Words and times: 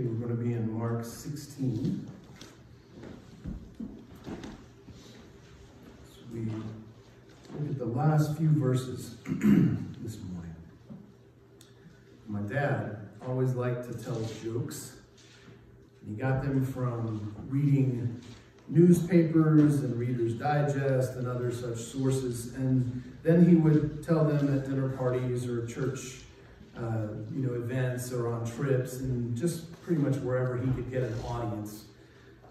Okay, 0.00 0.08
we're 0.08 0.26
going 0.26 0.38
to 0.38 0.42
be 0.42 0.54
in 0.54 0.78
Mark 0.78 1.04
16. 1.04 2.08
So 6.08 6.20
we 6.32 6.40
look 6.40 7.68
at 7.68 7.78
the 7.78 7.84
last 7.84 8.38
few 8.38 8.48
verses 8.48 9.16
this 9.26 10.16
morning. 10.22 10.54
My 12.28 12.40
dad 12.40 13.10
always 13.28 13.52
liked 13.52 13.92
to 13.92 13.98
tell 14.02 14.18
jokes. 14.42 14.96
He 16.08 16.14
got 16.14 16.44
them 16.44 16.64
from 16.64 17.34
reading 17.50 18.22
newspapers 18.68 19.82
and 19.82 19.98
Reader's 19.98 20.32
Digest 20.32 21.16
and 21.16 21.28
other 21.28 21.52
such 21.52 21.76
sources. 21.76 22.54
And 22.54 23.02
then 23.22 23.46
he 23.46 23.54
would 23.54 24.02
tell 24.02 24.24
them 24.24 24.56
at 24.56 24.64
dinner 24.64 24.88
parties 24.88 25.46
or 25.46 25.66
church 25.66 26.22
uh, 26.76 27.08
you 27.32 27.46
know, 27.46 27.54
events 27.54 28.12
or 28.12 28.28
on 28.32 28.46
trips 28.46 28.98
and 29.00 29.36
just 29.36 29.70
pretty 29.82 30.00
much 30.00 30.16
wherever 30.16 30.56
he 30.56 30.70
could 30.72 30.90
get 30.90 31.02
an 31.02 31.14
audience. 31.26 31.84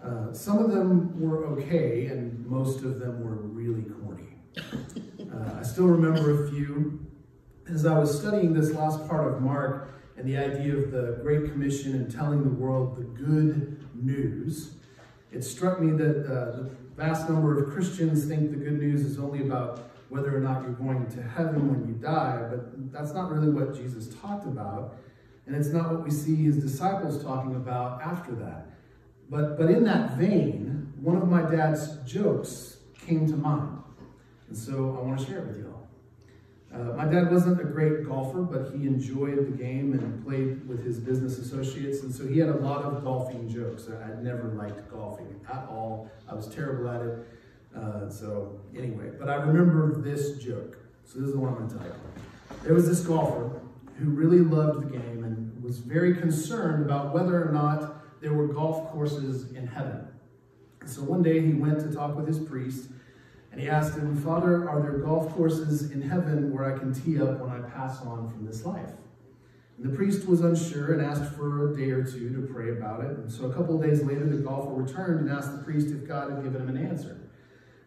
Uh, 0.02 0.32
some 0.32 0.58
of 0.58 0.70
them 0.70 1.20
were 1.20 1.46
okay, 1.46 2.06
and 2.06 2.46
most 2.46 2.82
of 2.84 2.98
them 3.00 3.22
were 3.22 3.34
really 3.34 3.82
corny. 3.82 4.28
Uh, 5.30 5.60
I 5.60 5.62
still 5.62 5.86
remember 5.86 6.44
a 6.44 6.50
few. 6.50 7.06
As 7.72 7.86
I 7.86 7.96
was 7.96 8.18
studying 8.18 8.52
this 8.52 8.72
last 8.72 9.06
part 9.06 9.32
of 9.32 9.40
Mark 9.40 9.94
and 10.16 10.28
the 10.28 10.36
idea 10.36 10.76
of 10.76 10.90
the 10.90 11.20
Great 11.22 11.52
Commission 11.52 11.94
and 11.94 12.10
telling 12.10 12.42
the 12.42 12.50
world 12.50 12.96
the 12.96 13.04
good 13.04 13.86
news, 13.94 14.74
it 15.30 15.44
struck 15.44 15.80
me 15.80 15.92
that 15.92 16.26
uh, 16.26 16.56
the 16.56 16.70
vast 16.96 17.28
number 17.28 17.62
of 17.62 17.72
Christians 17.72 18.24
think 18.24 18.50
the 18.50 18.56
good 18.56 18.80
news 18.80 19.02
is 19.02 19.20
only 19.20 19.42
about 19.42 19.89
whether 20.10 20.36
or 20.36 20.40
not 20.40 20.62
you're 20.62 20.72
going 20.72 21.06
to 21.12 21.22
heaven 21.22 21.70
when 21.70 21.88
you 21.88 21.94
die, 21.94 22.44
but 22.50 22.92
that's 22.92 23.14
not 23.14 23.30
really 23.30 23.48
what 23.48 23.74
Jesus 23.74 24.12
talked 24.20 24.44
about. 24.44 24.96
And 25.46 25.56
it's 25.56 25.68
not 25.68 25.90
what 25.90 26.04
we 26.04 26.10
see 26.10 26.36
his 26.36 26.56
disciples 26.58 27.22
talking 27.24 27.56
about 27.56 28.02
after 28.02 28.32
that. 28.32 28.66
But, 29.30 29.56
but 29.56 29.70
in 29.70 29.84
that 29.84 30.16
vein, 30.16 30.92
one 31.00 31.16
of 31.16 31.28
my 31.28 31.42
dad's 31.42 31.96
jokes 32.04 32.78
came 33.06 33.26
to 33.28 33.36
mind. 33.36 33.78
And 34.48 34.56
so 34.56 34.98
I 35.00 35.06
want 35.06 35.20
to 35.20 35.26
share 35.26 35.38
it 35.38 35.46
with 35.46 35.58
you 35.58 35.72
all. 35.72 35.80
Uh, 36.72 36.96
my 36.96 37.04
dad 37.04 37.32
wasn't 37.32 37.60
a 37.60 37.64
great 37.64 38.06
golfer, 38.06 38.42
but 38.42 38.72
he 38.72 38.86
enjoyed 38.86 39.38
the 39.38 39.56
game 39.56 39.92
and 39.92 40.24
played 40.24 40.68
with 40.68 40.84
his 40.84 40.98
business 40.98 41.38
associates. 41.38 42.02
And 42.02 42.14
so 42.14 42.26
he 42.26 42.38
had 42.38 42.48
a 42.48 42.56
lot 42.56 42.82
of 42.82 43.02
golfing 43.02 43.48
jokes. 43.48 43.88
I'd 43.88 44.22
never 44.22 44.48
liked 44.48 44.88
golfing 44.90 45.40
at 45.52 45.66
all. 45.68 46.10
I 46.28 46.34
was 46.34 46.48
terrible 46.48 46.88
at 46.88 47.02
it. 47.02 47.26
Uh, 47.76 48.08
so 48.08 48.60
anyway, 48.76 49.10
but 49.18 49.28
I 49.28 49.36
remember 49.36 50.00
this 50.00 50.38
joke. 50.38 50.78
So 51.04 51.18
this 51.18 51.28
is 51.28 51.34
the 51.34 51.38
one 51.38 51.52
I'm 51.52 51.58
going 51.58 51.70
to 51.70 51.76
tell 51.76 51.86
you. 51.86 51.94
There 52.64 52.74
was 52.74 52.88
this 52.88 53.00
golfer 53.00 53.60
who 53.98 54.10
really 54.10 54.40
loved 54.40 54.82
the 54.82 54.98
game 54.98 55.24
and 55.24 55.62
was 55.62 55.78
very 55.78 56.14
concerned 56.14 56.84
about 56.84 57.14
whether 57.14 57.46
or 57.46 57.52
not 57.52 58.20
there 58.20 58.32
were 58.32 58.48
golf 58.48 58.90
courses 58.90 59.52
in 59.52 59.66
heaven. 59.66 60.06
So 60.86 61.02
one 61.02 61.22
day 61.22 61.40
he 61.40 61.52
went 61.52 61.80
to 61.80 61.92
talk 61.92 62.16
with 62.16 62.26
his 62.26 62.38
priest 62.38 62.90
and 63.52 63.60
he 63.60 63.68
asked 63.68 63.96
him, 63.96 64.16
Father, 64.16 64.68
are 64.68 64.80
there 64.80 64.98
golf 64.98 65.34
courses 65.34 65.90
in 65.90 66.02
heaven 66.02 66.52
where 66.52 66.72
I 66.72 66.78
can 66.78 66.94
tee 66.94 67.20
up 67.20 67.40
when 67.40 67.50
I 67.50 67.68
pass 67.68 68.00
on 68.02 68.30
from 68.30 68.46
this 68.46 68.64
life? 68.64 68.90
And 69.76 69.90
the 69.90 69.96
priest 69.96 70.28
was 70.28 70.40
unsure 70.42 70.92
and 70.92 71.02
asked 71.02 71.34
for 71.34 71.72
a 71.72 71.76
day 71.76 71.90
or 71.90 72.04
two 72.04 72.30
to 72.34 72.52
pray 72.52 72.70
about 72.70 73.02
it. 73.04 73.16
And 73.16 73.30
so 73.30 73.46
a 73.46 73.54
couple 73.54 73.74
of 73.74 73.82
days 73.82 74.02
later, 74.02 74.26
the 74.26 74.36
golfer 74.36 74.70
returned 74.70 75.20
and 75.20 75.30
asked 75.30 75.56
the 75.56 75.62
priest 75.62 75.88
if 75.88 76.06
God 76.06 76.30
had 76.30 76.42
given 76.42 76.62
him 76.62 76.68
an 76.68 76.86
answer. 76.86 77.19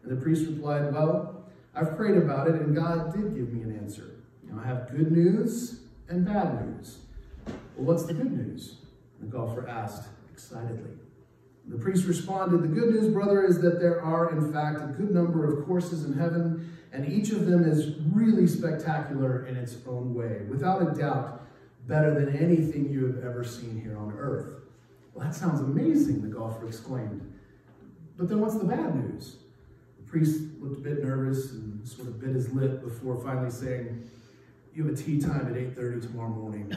And 0.04 0.12
the 0.12 0.22
priest 0.22 0.48
replied, 0.48 0.94
Well, 0.94 1.46
I've 1.76 1.96
prayed 1.98 2.18
about 2.18 2.48
it, 2.48 2.56
and 2.56 2.76
God 2.76 3.14
did 3.14 3.36
give 3.36 3.52
me 3.52 3.62
an 3.64 3.78
answer. 3.78 4.12
Know, 4.44 4.62
I 4.62 4.68
have 4.68 4.92
good 4.92 5.12
news 5.12 5.82
and 6.10 6.26
bad 6.26 6.66
news. 6.66 7.00
Well, 7.46 7.88
what's 7.88 8.04
the 8.04 8.14
good 8.14 8.32
news? 8.32 8.78
The 9.20 9.28
golfer 9.28 9.68
asked 9.68 10.10
excitedly. 10.32 10.92
The 11.68 11.78
priest 11.78 12.06
responded, 12.06 12.62
The 12.62 12.68
good 12.68 12.94
news, 12.94 13.12
brother, 13.14 13.46
is 13.46 13.62
that 13.62 13.80
there 13.80 14.02
are, 14.02 14.32
in 14.32 14.52
fact, 14.52 14.82
a 14.82 14.88
good 14.88 15.12
number 15.12 15.52
of 15.52 15.66
courses 15.66 16.04
in 16.04 16.14
heaven, 16.14 16.78
and 16.92 17.12
each 17.12 17.32
of 17.32 17.46
them 17.46 17.64
is 17.64 17.96
really 18.12 18.48
spectacular 18.48 19.46
in 19.48 19.56
its 19.56 19.78
own 19.88 20.14
way. 20.14 20.42
Without 20.50 20.82
a 20.82 20.94
doubt, 21.00 21.42
better 21.88 22.14
than 22.14 22.36
anything 22.36 22.90
you 22.90 23.06
have 23.08 23.24
ever 23.24 23.44
seen 23.44 23.80
here 23.82 23.98
on 23.98 24.14
earth. 24.18 24.56
Well, 25.14 25.26
that 25.26 25.36
sounds 25.36 25.62
amazing, 25.62 26.22
the 26.22 26.28
golfer 26.28 26.68
exclaimed. 26.68 27.34
But 28.18 28.30
then 28.30 28.42
what's 28.42 28.58
the 28.58 28.66
bad 28.66 28.96
news? 28.96 29.38
Priest 30.14 30.42
looked 30.62 30.78
a 30.78 30.80
bit 30.80 31.04
nervous 31.04 31.54
and 31.54 31.88
sort 31.88 32.08
of 32.08 32.22
bit 32.22 32.36
his 32.36 32.54
lip 32.54 32.84
before 32.84 33.20
finally 33.24 33.50
saying, 33.50 34.08
you 34.76 34.86
have 34.86 34.94
a 34.94 34.96
tee 34.96 35.20
time 35.20 35.48
at 35.48 35.56
8.30 35.76 36.02
tomorrow 36.04 36.30
morning. 36.30 36.72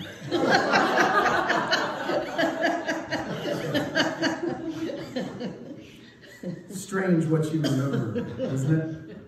Strange 6.71 7.27
what 7.27 7.53
you 7.53 7.61
remember, 7.61 8.27
isn't 8.41 8.75
it? 8.75 9.19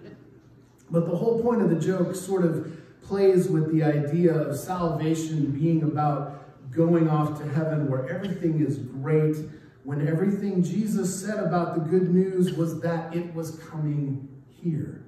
But 0.90 1.04
the 1.04 1.14
whole 1.14 1.42
point 1.42 1.60
of 1.60 1.68
the 1.68 1.78
joke 1.78 2.16
sort 2.16 2.46
of 2.46 2.80
plays 3.02 3.48
with 3.48 3.70
the 3.70 3.84
idea 3.84 4.32
of 4.34 4.58
salvation 4.58 5.50
being 5.50 5.82
about 5.82 6.70
going 6.70 7.10
off 7.10 7.38
to 7.42 7.46
heaven 7.46 7.90
where 7.90 8.08
everything 8.08 8.64
is 8.66 8.78
great 8.78 9.36
when 9.88 10.06
everything 10.06 10.62
Jesus 10.62 11.18
said 11.18 11.38
about 11.42 11.72
the 11.74 11.80
good 11.80 12.10
news 12.10 12.52
was 12.52 12.78
that 12.82 13.16
it 13.16 13.34
was 13.34 13.58
coming 13.70 14.28
here. 14.50 15.02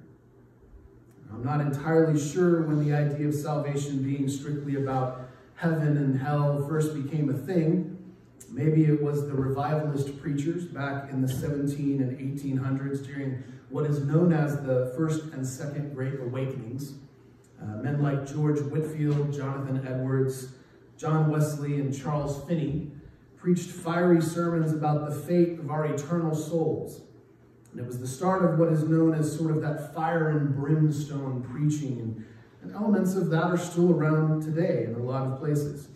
I'm 1.30 1.44
not 1.44 1.60
entirely 1.60 2.18
sure 2.18 2.62
when 2.62 2.82
the 2.82 2.94
idea 2.94 3.28
of 3.28 3.34
salvation 3.34 4.02
being 4.02 4.26
strictly 4.26 4.76
about 4.76 5.28
heaven 5.54 5.98
and 5.98 6.18
hell 6.18 6.66
first 6.66 6.94
became 6.94 7.28
a 7.28 7.34
thing. 7.34 8.14
Maybe 8.48 8.86
it 8.86 9.02
was 9.02 9.28
the 9.28 9.34
revivalist 9.34 10.18
preachers 10.18 10.64
back 10.64 11.10
in 11.10 11.20
the 11.20 11.28
17 11.28 12.00
and 12.00 12.18
1800s 12.18 13.04
during 13.04 13.44
what 13.68 13.84
is 13.84 14.00
known 14.06 14.32
as 14.32 14.62
the 14.62 14.94
First 14.96 15.24
and 15.34 15.46
Second 15.46 15.94
Great 15.94 16.18
Awakenings. 16.20 16.94
Uh, 17.60 17.82
men 17.82 18.02
like 18.02 18.26
George 18.26 18.60
Whitefield, 18.60 19.30
Jonathan 19.34 19.86
Edwards, 19.86 20.54
John 20.96 21.30
Wesley, 21.30 21.80
and 21.80 21.94
Charles 21.94 22.42
Finney 22.48 22.92
preached 23.40 23.70
fiery 23.70 24.20
sermons 24.20 24.72
about 24.72 25.08
the 25.08 25.14
fate 25.14 25.58
of 25.58 25.70
our 25.70 25.86
eternal 25.86 26.34
souls. 26.34 27.00
And 27.72 27.80
it 27.80 27.86
was 27.86 27.98
the 27.98 28.06
start 28.06 28.44
of 28.44 28.58
what 28.58 28.72
is 28.72 28.82
known 28.82 29.14
as 29.14 29.34
sort 29.34 29.50
of 29.50 29.62
that 29.62 29.94
fire 29.94 30.30
and 30.30 30.54
brimstone 30.54 31.42
preaching. 31.42 32.00
And, 32.00 32.24
and 32.62 32.74
elements 32.74 33.14
of 33.14 33.30
that 33.30 33.44
are 33.44 33.56
still 33.56 33.92
around 33.92 34.42
today 34.42 34.84
in 34.84 34.94
a 34.94 34.98
lot 34.98 35.26
of 35.26 35.38
places. 35.38 35.88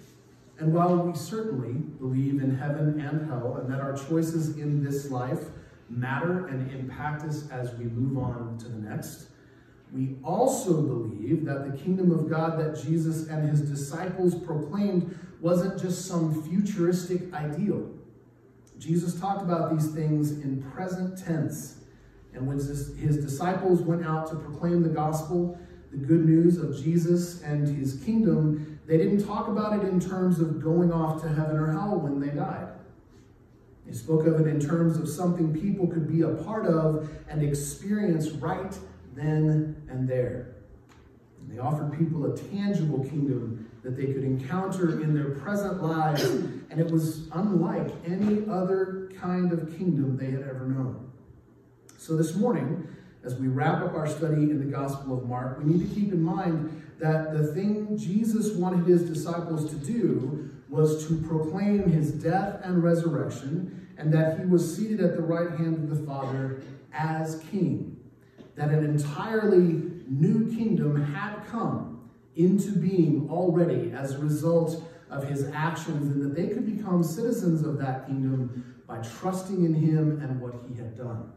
And 0.58 0.72
while 0.72 0.96
we 0.96 1.14
certainly 1.14 1.72
believe 1.74 2.42
in 2.42 2.56
heaven 2.56 3.00
and 3.00 3.28
hell 3.28 3.56
and 3.60 3.70
that 3.72 3.80
our 3.80 3.96
choices 3.96 4.56
in 4.56 4.82
this 4.82 5.10
life 5.10 5.40
matter 5.90 6.46
and 6.46 6.70
impact 6.70 7.22
us 7.24 7.50
as 7.50 7.74
we 7.74 7.84
move 7.84 8.16
on 8.16 8.56
to 8.58 8.68
the 8.68 8.78
next, 8.78 9.26
we 9.92 10.16
also 10.24 10.80
believe 10.80 11.44
that 11.44 11.70
the 11.70 11.76
kingdom 11.76 12.10
of 12.10 12.30
God 12.30 12.58
that 12.58 12.82
Jesus 12.82 13.28
and 13.28 13.48
his 13.48 13.60
disciples 13.60 14.34
proclaimed 14.34 15.18
wasn't 15.44 15.78
just 15.78 16.06
some 16.06 16.42
futuristic 16.42 17.30
ideal. 17.34 17.86
Jesus 18.78 19.20
talked 19.20 19.42
about 19.42 19.76
these 19.76 19.90
things 19.92 20.30
in 20.30 20.62
present 20.72 21.22
tense. 21.22 21.80
And 22.32 22.46
when 22.46 22.56
his, 22.56 23.18
disciples 23.18 23.82
went 23.82 24.06
out 24.06 24.26
to 24.30 24.36
proclaim 24.36 24.82
the 24.82 24.88
gospel, 24.88 25.58
the 25.90 25.98
good 25.98 26.24
news 26.24 26.56
of 26.56 26.82
Jesus 26.82 27.42
and 27.42 27.68
his 27.68 28.02
kingdom, 28.02 28.80
they 28.86 28.96
didn't 28.96 29.26
talk 29.26 29.48
about 29.48 29.78
it 29.78 29.86
in 29.86 30.00
terms 30.00 30.40
of 30.40 30.62
going 30.62 30.90
off 30.90 31.20
to 31.20 31.28
heaven 31.28 31.58
or 31.58 31.70
hell 31.72 32.00
when 32.00 32.20
they 32.20 32.34
died. 32.34 32.68
They 33.86 33.92
spoke 33.92 34.26
of 34.26 34.40
it 34.40 34.46
in 34.46 34.58
terms 34.58 34.96
of 34.96 35.06
something 35.06 35.52
people 35.52 35.86
could 35.86 36.10
be 36.10 36.22
a 36.22 36.28
part 36.28 36.64
of 36.64 37.10
and 37.28 37.42
experience 37.42 38.30
right 38.30 38.74
then 39.14 39.76
and 39.90 40.08
there. 40.08 40.54
And 41.44 41.56
they 41.56 41.60
offered 41.60 41.98
people 41.98 42.32
a 42.32 42.36
tangible 42.36 43.04
kingdom 43.04 43.70
that 43.82 43.96
they 43.96 44.06
could 44.06 44.24
encounter 44.24 45.02
in 45.02 45.14
their 45.14 45.32
present 45.36 45.82
lives, 45.82 46.24
and 46.24 46.80
it 46.80 46.90
was 46.90 47.28
unlike 47.32 47.90
any 48.06 48.48
other 48.48 49.10
kind 49.20 49.52
of 49.52 49.76
kingdom 49.76 50.16
they 50.16 50.30
had 50.30 50.42
ever 50.42 50.66
known. 50.66 51.12
So 51.98 52.16
this 52.16 52.34
morning, 52.34 52.88
as 53.24 53.34
we 53.34 53.48
wrap 53.48 53.82
up 53.82 53.94
our 53.94 54.06
study 54.06 54.42
in 54.50 54.58
the 54.58 54.70
Gospel 54.70 55.18
of 55.18 55.28
Mark, 55.28 55.58
we 55.58 55.64
need 55.64 55.88
to 55.88 55.94
keep 55.94 56.12
in 56.12 56.22
mind 56.22 56.82
that 56.98 57.36
the 57.36 57.46
thing 57.48 57.96
Jesus 57.98 58.54
wanted 58.56 58.86
his 58.86 59.02
disciples 59.02 59.68
to 59.68 59.76
do 59.76 60.50
was 60.70 61.06
to 61.06 61.16
proclaim 61.28 61.90
his 61.90 62.10
death 62.12 62.60
and 62.64 62.82
resurrection, 62.82 63.88
and 63.98 64.12
that 64.12 64.40
he 64.40 64.46
was 64.46 64.76
seated 64.76 65.00
at 65.00 65.14
the 65.14 65.22
right 65.22 65.50
hand 65.58 65.74
of 65.74 65.98
the 65.98 66.06
Father 66.06 66.62
as 66.92 67.40
king. 67.50 67.93
That 68.56 68.70
an 68.70 68.84
entirely 68.84 69.82
new 70.08 70.54
kingdom 70.54 71.02
had 71.12 71.44
come 71.46 72.10
into 72.36 72.72
being 72.72 73.28
already 73.30 73.92
as 73.92 74.12
a 74.12 74.18
result 74.18 74.82
of 75.10 75.28
his 75.28 75.44
actions, 75.52 76.14
and 76.14 76.22
that 76.22 76.34
they 76.34 76.48
could 76.48 76.66
become 76.76 77.02
citizens 77.02 77.64
of 77.64 77.78
that 77.78 78.06
kingdom 78.06 78.74
by 78.86 78.98
trusting 78.98 79.64
in 79.64 79.74
him 79.74 80.20
and 80.20 80.40
what 80.40 80.54
he 80.68 80.74
had 80.74 80.96
done. 80.96 81.32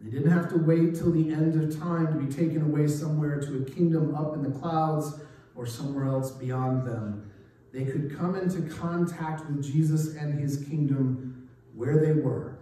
They 0.00 0.10
didn't 0.10 0.30
have 0.30 0.48
to 0.50 0.58
wait 0.58 0.94
till 0.94 1.10
the 1.10 1.32
end 1.32 1.60
of 1.60 1.78
time 1.78 2.06
to 2.06 2.24
be 2.24 2.32
taken 2.32 2.62
away 2.62 2.86
somewhere 2.86 3.40
to 3.40 3.62
a 3.62 3.64
kingdom 3.64 4.14
up 4.14 4.34
in 4.34 4.42
the 4.42 4.58
clouds 4.58 5.20
or 5.56 5.66
somewhere 5.66 6.06
else 6.06 6.30
beyond 6.30 6.86
them. 6.86 7.30
they 7.72 7.84
could 7.84 8.16
come 8.16 8.34
into 8.34 8.62
contact 8.74 9.48
with 9.50 9.62
Jesus 9.62 10.14
and 10.14 10.40
his 10.40 10.64
kingdom 10.64 11.48
where 11.74 11.98
they 11.98 12.12
were 12.12 12.58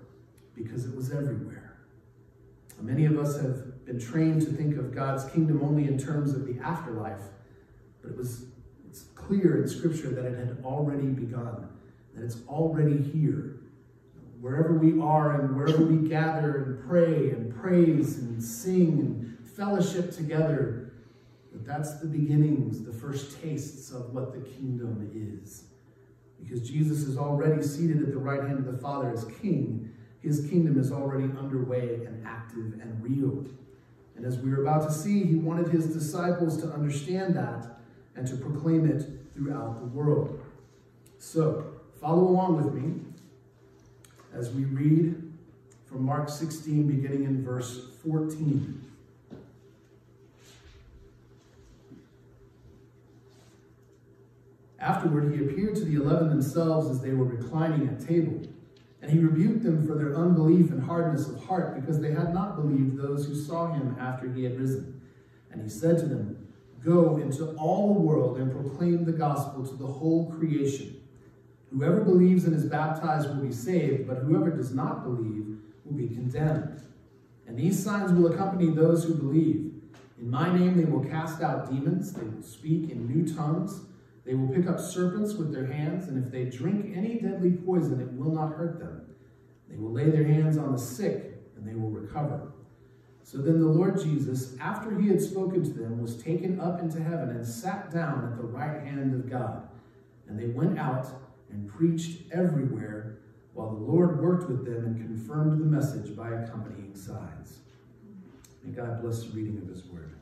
because 0.55 0.85
it 0.85 0.95
was 0.97 1.13
everywhere. 1.13 1.66
Many 2.81 3.07
of 3.07 3.19
us 3.19 3.41
have 3.41 3.85
been 3.85 3.99
trained 3.99 4.43
to 4.43 4.49
think 4.49 4.77
of 4.77 4.95
God's 4.95 5.25
kingdom 5.33 5.63
only 5.63 5.89
in 5.89 5.99
terms 5.99 6.35
of 6.35 6.47
the 6.47 6.61
afterlife, 6.61 7.23
but 8.03 8.11
it 8.11 8.17
was 8.17 8.47
it's 8.89 9.05
clear 9.15 9.61
in 9.63 9.69
scripture 9.69 10.11
that 10.11 10.25
it 10.25 10.39
had 10.39 10.59
already 10.65 11.09
begun, 11.09 11.69
that 12.15 12.25
it's 12.25 12.39
already 12.49 13.03
here. 13.03 13.61
Wherever 14.41 14.75
we 14.75 15.01
are 15.01 15.41
and 15.41 15.57
wherever 15.57 15.85
we 15.85 16.09
gather 16.09 16.63
and 16.63 16.89
pray 16.89 17.31
and 17.31 17.55
praise 17.55 18.19
and 18.19 18.43
sing 18.43 19.01
and 19.01 19.49
fellowship 19.57 20.13
together, 20.13 20.93
but 21.53 21.67
that's 21.67 21.99
the 22.01 22.07
beginnings, 22.07 22.85
the 22.85 22.93
first 22.93 23.43
tastes 23.43 23.91
of 23.91 24.15
what 24.15 24.33
the 24.33 24.41
kingdom 24.51 25.11
is. 25.15 25.65
Because 26.39 26.69
Jesus 26.69 27.03
is 27.03 27.17
already 27.17 27.63
seated 27.63 28.03
at 28.03 28.13
the 28.13 28.19
right 28.19 28.43
hand 28.43 28.59
of 28.59 28.67
the 28.67 28.79
Father 28.79 29.11
as 29.11 29.25
king, 29.41 29.91
his 30.27 30.41
kingdom 30.51 30.77
is 30.77 30.91
already 30.91 31.25
underway 31.39 32.01
and 32.05 32.27
active 32.27 32.81
and 32.81 33.01
real. 33.01 33.47
And 34.17 34.27
as 34.27 34.39
we 34.39 34.51
are 34.51 34.61
about 34.61 34.89
to 34.89 34.93
see, 34.93 35.23
he 35.23 35.37
wanted 35.37 35.69
his 35.69 35.87
disciples 35.87 36.61
to 36.63 36.69
understand 36.69 37.37
that 37.37 37.79
and 38.17 38.27
to 38.27 38.37
proclaim 38.37 38.91
it 38.91 39.07
throughout 39.35 39.79
the 39.79 39.87
world. 39.87 40.41
So, 41.21 41.67
follow 42.01 42.27
along 42.27 42.57
with 42.57 42.75
me 42.75 43.03
as 44.35 44.51
we 44.51 44.65
read 44.65 45.23
from 45.87 46.05
Mark 46.05 46.29
16, 46.29 46.89
beginning 46.89 47.23
in 47.23 47.45
verse 47.45 47.89
14. 48.03 48.83
Afterward, 54.81 55.33
he 55.33 55.45
appeared 55.45 55.77
to 55.77 55.85
the 55.85 55.95
eleven 56.03 56.29
themselves 56.31 56.91
as 56.91 57.01
they 57.01 57.13
were 57.13 57.25
reclining 57.25 57.87
at 57.87 58.05
table. 58.05 58.41
And 59.07 59.15
he 59.15 59.25
rebuked 59.25 59.63
them 59.63 59.87
for 59.87 59.95
their 59.95 60.17
unbelief 60.17 60.73
and 60.73 60.83
hardness 60.83 61.29
of 61.29 61.45
heart, 61.45 61.81
because 61.81 62.01
they 62.01 62.11
had 62.11 62.35
not 62.35 62.57
believed 62.57 62.99
those 62.99 63.25
who 63.25 63.37
saw 63.37 63.73
him 63.73 63.97
after 64.01 64.29
he 64.29 64.43
had 64.43 64.59
risen. 64.59 65.01
And 65.53 65.63
he 65.63 65.69
said 65.69 65.99
to 65.99 66.07
them, 66.07 66.49
Go 66.85 67.17
into 67.19 67.53
all 67.53 67.95
the 67.95 68.01
world 68.01 68.39
and 68.39 68.51
proclaim 68.51 69.05
the 69.05 69.13
gospel 69.13 69.65
to 69.65 69.75
the 69.77 69.87
whole 69.87 70.33
creation. 70.33 71.01
Whoever 71.71 72.01
believes 72.01 72.47
and 72.47 72.57
is 72.57 72.65
baptized 72.65 73.29
will 73.29 73.45
be 73.45 73.53
saved, 73.53 74.09
but 74.09 74.19
whoever 74.19 74.51
does 74.51 74.75
not 74.75 75.05
believe 75.05 75.57
will 75.85 75.95
be 75.95 76.09
condemned. 76.09 76.83
And 77.47 77.57
these 77.57 77.81
signs 77.81 78.11
will 78.11 78.33
accompany 78.33 78.71
those 78.71 79.05
who 79.05 79.15
believe. 79.15 79.73
In 80.19 80.29
my 80.29 80.53
name 80.53 80.77
they 80.77 80.85
will 80.85 81.05
cast 81.05 81.41
out 81.43 81.71
demons, 81.71 82.13
they 82.13 82.27
will 82.27 82.43
speak 82.43 82.91
in 82.91 83.07
new 83.07 83.33
tongues. 83.33 83.83
They 84.27 84.35
will 84.35 84.49
pick 84.49 84.67
up 84.67 84.81
serpents 84.81 85.35
with 85.35 85.53
their 85.53 85.67
hands, 85.67 86.09
and 86.09 86.23
if 86.23 86.33
they 86.33 86.47
drink 86.47 86.97
any 86.97 87.21
deadly 87.21 87.53
poison, 87.53 88.01
it 88.01 88.13
will 88.13 88.35
not 88.35 88.57
hurt 88.57 88.81
them. 88.81 89.03
They 89.71 89.77
will 89.77 89.93
lay 89.93 90.11
their 90.11 90.27
hands 90.27 90.59
on 90.59 90.73
the 90.73 90.79
sick, 90.79 91.33
and 91.57 91.67
they 91.67 91.75
will 91.75 91.91
recover. 91.91 92.53
So 93.23 93.39
then 93.39 93.61
the 93.61 93.67
Lord 93.67 94.01
Jesus, 94.01 94.57
after 94.61 94.99
he 94.99 95.09
had 95.09 95.23
spoken 95.23 95.63
to 95.63 95.71
them, 95.71 96.03
was 96.03 96.21
taken 96.21 96.61
up 96.61 96.81
into 96.81 97.03
heaven 97.03 97.31
and 97.31 97.47
sat 97.47 97.93
down 97.93 98.25
at 98.25 98.37
the 98.37 98.43
right 98.43 98.83
hand 98.83 99.15
of 99.15 99.31
God. 99.31 99.69
And 100.29 100.39
they 100.39 100.49
went 100.49 100.77
out 100.77 101.07
and 101.51 101.69
preached 101.69 102.23
everywhere, 102.33 103.19
while 103.55 103.71
the 103.71 103.85
Lord 103.85 104.21
worked 104.21 104.51
with 104.51 104.65
them 104.65 104.85
and 104.85 104.97
confirmed 104.97 105.61
the 105.61 105.65
message 105.65 106.17
by 106.17 106.31
accompanying 106.31 106.97
signs. 106.97 107.61
May 108.65 108.73
God 108.73 109.01
bless 109.03 109.23
the 109.23 109.31
reading 109.31 109.59
of 109.63 109.69
his 109.69 109.85
word. 109.87 110.15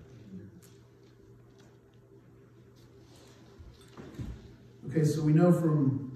Okay, 4.90 5.04
so 5.04 5.22
we 5.22 5.32
know 5.32 5.50
from 5.50 6.12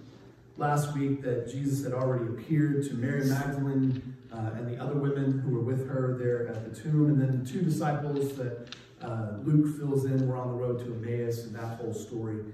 last 0.58 0.94
week 0.94 1.22
that 1.22 1.50
Jesus 1.50 1.82
had 1.82 1.94
already 1.94 2.26
appeared 2.26 2.84
to 2.84 2.94
Mary 2.94 3.24
Magdalene 3.24 4.14
uh, 4.30 4.50
and 4.56 4.68
the 4.68 4.80
other 4.82 4.94
women 4.94 5.38
who 5.38 5.52
were 5.52 5.62
with 5.62 5.88
her 5.88 6.18
there 6.20 6.48
at 6.48 6.64
the 6.64 6.80
tomb, 6.80 7.06
and 7.06 7.20
then 7.20 7.42
the 7.42 7.50
two 7.50 7.62
disciples 7.62 8.36
that 8.36 8.68
uh, 9.00 9.38
Luke 9.42 9.78
fills 9.78 10.04
in 10.04 10.28
were 10.28 10.36
on 10.36 10.48
the 10.48 10.54
road 10.54 10.80
to 10.80 10.94
Emmaus 10.94 11.44
and 11.44 11.54
that 11.54 11.78
whole 11.78 11.94
story. 11.94 12.44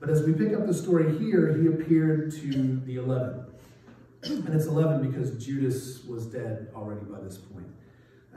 But 0.00 0.10
as 0.10 0.22
we 0.22 0.34
pick 0.34 0.52
up 0.52 0.66
the 0.66 0.74
story 0.74 1.18
here, 1.18 1.56
he 1.56 1.66
appeared 1.68 2.32
to 2.32 2.80
the 2.84 2.96
11. 2.96 3.46
And 4.24 4.48
it's 4.48 4.66
11 4.66 5.10
because 5.10 5.42
Judas 5.42 6.04
was 6.04 6.26
dead 6.26 6.68
already 6.74 7.06
by 7.06 7.20
this 7.20 7.38
point. 7.38 7.66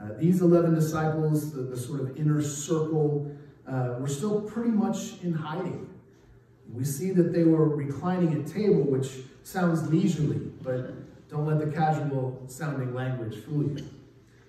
Uh, 0.00 0.18
these 0.18 0.40
11 0.40 0.74
disciples, 0.74 1.52
the, 1.52 1.62
the, 1.62 1.76
sort 1.76 2.00
of 2.00 2.16
inner 2.16 2.40
circle, 2.40 3.30
uh, 3.66 3.96
were 3.98 4.08
still 4.08 4.40
pretty 4.40 4.70
much 4.70 5.20
in 5.22 5.34
hiding. 5.34 5.88
We 6.72 6.84
see 6.84 7.10
that 7.12 7.32
they 7.32 7.44
were 7.44 7.68
reclining 7.68 8.34
at 8.34 8.46
table, 8.46 8.82
which 8.82 9.08
sounds 9.42 9.88
leisurely, 9.90 10.38
but 10.62 11.28
don't 11.28 11.46
let 11.46 11.58
the 11.58 11.72
casual 11.72 12.42
sounding 12.46 12.94
language 12.94 13.42
fool 13.44 13.64
you. 13.64 13.88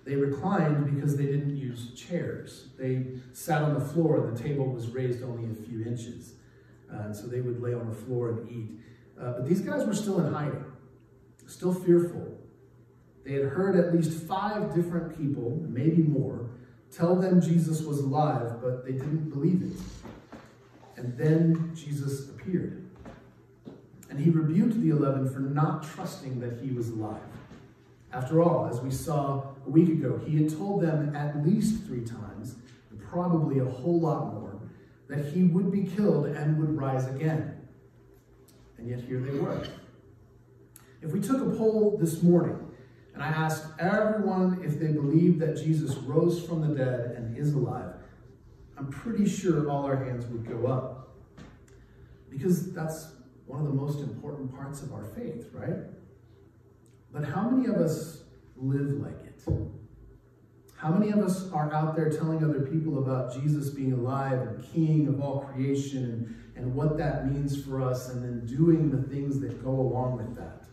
They 0.04 0.16
reclined 0.16 0.94
because 0.94 1.16
they 1.16 1.26
didn't 1.26 1.56
use 1.56 1.92
chairs. 1.94 2.68
They 2.78 3.06
sat 3.32 3.62
on 3.62 3.74
the 3.74 3.80
floor, 3.80 4.26
and 4.26 4.36
the 4.36 4.42
table 4.42 4.66
was 4.66 4.88
raised 4.88 5.22
only 5.22 5.50
a 5.50 5.54
few 5.54 5.84
inches. 5.84 6.34
Uh, 6.92 7.12
so 7.12 7.26
they 7.26 7.40
would 7.40 7.62
lay 7.62 7.74
on 7.74 7.88
the 7.88 7.94
floor 7.94 8.30
and 8.30 8.50
eat. 8.50 8.80
Uh, 9.20 9.32
but 9.32 9.48
these 9.48 9.60
guys 9.60 9.86
were 9.86 9.94
still 9.94 10.18
in 10.20 10.32
hiding, 10.32 10.64
still 11.46 11.72
fearful. 11.72 12.38
They 13.24 13.34
had 13.34 13.44
heard 13.44 13.76
at 13.76 13.94
least 13.94 14.22
five 14.22 14.74
different 14.74 15.16
people, 15.16 15.60
maybe 15.68 16.02
more, 16.02 16.48
tell 16.90 17.14
them 17.14 17.40
Jesus 17.40 17.82
was 17.82 18.00
alive, 18.00 18.60
but 18.62 18.84
they 18.84 18.92
didn't 18.92 19.30
believe 19.30 19.62
it. 19.62 19.78
And 21.00 21.16
then 21.16 21.72
Jesus 21.74 22.28
appeared. 22.28 22.86
And 24.10 24.20
he 24.20 24.28
rebuked 24.28 24.80
the 24.82 24.90
eleven 24.90 25.32
for 25.32 25.40
not 25.40 25.82
trusting 25.82 26.40
that 26.40 26.60
he 26.60 26.72
was 26.72 26.90
alive. 26.90 27.22
After 28.12 28.42
all, 28.42 28.66
as 28.66 28.80
we 28.80 28.90
saw 28.90 29.44
a 29.66 29.70
week 29.70 29.88
ago, 29.88 30.20
he 30.26 30.36
had 30.36 30.54
told 30.54 30.82
them 30.82 31.16
at 31.16 31.46
least 31.46 31.84
three 31.84 32.04
times, 32.04 32.56
and 32.90 33.00
probably 33.00 33.60
a 33.60 33.64
whole 33.64 34.00
lot 34.00 34.34
more, 34.34 34.60
that 35.08 35.24
he 35.32 35.44
would 35.44 35.72
be 35.72 35.84
killed 35.84 36.26
and 36.26 36.58
would 36.58 36.76
rise 36.76 37.06
again. 37.08 37.56
And 38.76 38.88
yet 38.88 39.00
here 39.00 39.20
they 39.20 39.38
were. 39.38 39.66
If 41.00 41.12
we 41.12 41.20
took 41.20 41.40
a 41.40 41.56
poll 41.56 41.96
this 41.98 42.22
morning 42.22 42.58
and 43.14 43.22
I 43.22 43.28
asked 43.28 43.66
everyone 43.78 44.62
if 44.62 44.78
they 44.78 44.88
believed 44.88 45.40
that 45.40 45.56
Jesus 45.56 45.96
rose 45.96 46.44
from 46.44 46.60
the 46.60 46.74
dead 46.74 47.14
and 47.16 47.38
is 47.38 47.54
alive, 47.54 47.89
I'm 48.80 48.90
pretty 48.90 49.28
sure 49.28 49.68
all 49.68 49.84
our 49.84 50.02
hands 50.02 50.24
would 50.28 50.48
go 50.48 50.66
up. 50.66 51.10
Because 52.30 52.72
that's 52.72 53.12
one 53.44 53.60
of 53.60 53.66
the 53.66 53.74
most 53.74 54.00
important 54.00 54.54
parts 54.54 54.80
of 54.80 54.94
our 54.94 55.04
faith, 55.04 55.50
right? 55.52 55.76
But 57.12 57.24
how 57.24 57.50
many 57.50 57.68
of 57.68 57.76
us 57.76 58.22
live 58.56 58.92
like 58.92 59.22
it? 59.26 59.42
How 60.76 60.92
many 60.92 61.12
of 61.12 61.18
us 61.18 61.52
are 61.52 61.70
out 61.74 61.94
there 61.94 62.08
telling 62.08 62.42
other 62.42 62.60
people 62.60 63.02
about 63.02 63.34
Jesus 63.34 63.68
being 63.68 63.92
alive 63.92 64.40
and 64.40 64.64
king 64.72 65.08
of 65.08 65.20
all 65.20 65.40
creation 65.40 66.34
and, 66.56 66.74
what 66.74 66.98
that 66.98 67.30
means 67.30 67.64
for 67.64 67.82
us 67.82 68.10
and 68.10 68.22
then 68.22 68.46
doing 68.46 68.90
the 68.90 69.02
things 69.08 69.40
that 69.40 69.62
go 69.62 69.70
along 69.70 70.18
with 70.18 70.36
that? 70.36 70.64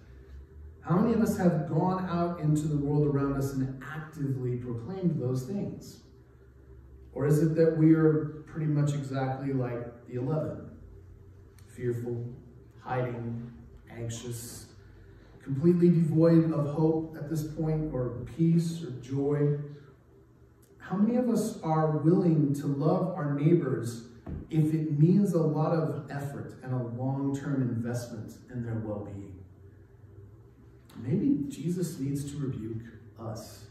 How 0.82 0.98
many 0.98 1.14
of 1.14 1.22
us 1.22 1.38
have 1.38 1.68
gone 1.68 2.06
out 2.10 2.40
into 2.40 2.68
the 2.68 2.78
world 2.78 3.08
around 3.08 3.36
us 3.36 3.54
and 3.54 3.82
actively 3.84 4.58
proclaimed 4.58 5.22
those 5.22 5.44
things? 5.44 6.02
Or 7.18 7.26
is 7.26 7.42
it 7.42 7.56
that 7.56 7.76
we 7.76 7.96
are 7.96 8.44
pretty 8.46 8.68
much 8.68 8.94
exactly 8.94 9.52
like 9.52 10.08
the 10.08 10.20
11? 10.20 10.70
Fearful, 11.66 12.24
hiding, 12.80 13.52
anxious, 13.90 14.68
completely 15.42 15.90
devoid 15.90 16.54
of 16.54 16.68
hope 16.68 17.18
at 17.18 17.28
this 17.28 17.42
point, 17.42 17.92
or 17.92 18.24
peace, 18.38 18.84
or 18.84 18.92
joy. 19.02 19.58
How 20.78 20.96
many 20.96 21.18
of 21.18 21.28
us 21.28 21.60
are 21.64 21.98
willing 21.98 22.54
to 22.54 22.68
love 22.68 23.16
our 23.16 23.34
neighbors 23.34 24.10
if 24.52 24.76
it 24.76 25.00
means 25.00 25.34
a 25.34 25.42
lot 25.42 25.74
of 25.74 26.12
effort 26.12 26.60
and 26.62 26.72
a 26.72 27.02
long 27.02 27.36
term 27.36 27.64
investment 27.64 28.34
in 28.54 28.62
their 28.64 28.76
well 28.76 29.06
being? 29.06 29.44
Maybe 30.98 31.50
Jesus 31.50 31.98
needs 31.98 32.32
to 32.32 32.38
rebuke 32.38 32.84
us 33.20 33.67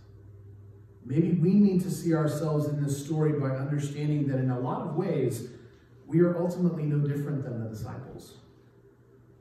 Maybe 1.07 1.35
we 1.35 1.55
need 1.55 1.83
to 1.83 1.91
see 1.91 2.15
ourselves 2.15 2.67
in 2.67 2.83
this 2.83 3.05
story 3.05 3.39
by 3.39 3.51
understanding 3.51 4.27
that 4.27 4.39
in 4.39 4.51
a 4.51 4.59
lot 4.59 4.83
of 4.83 4.97
ways, 4.97 5.51
we 6.05 6.21
are 6.21 6.37
ultimately 6.37 6.83
no 6.83 6.99
different 6.99 7.45
than 7.45 7.63
the 7.63 7.71
disciples. 7.71 8.39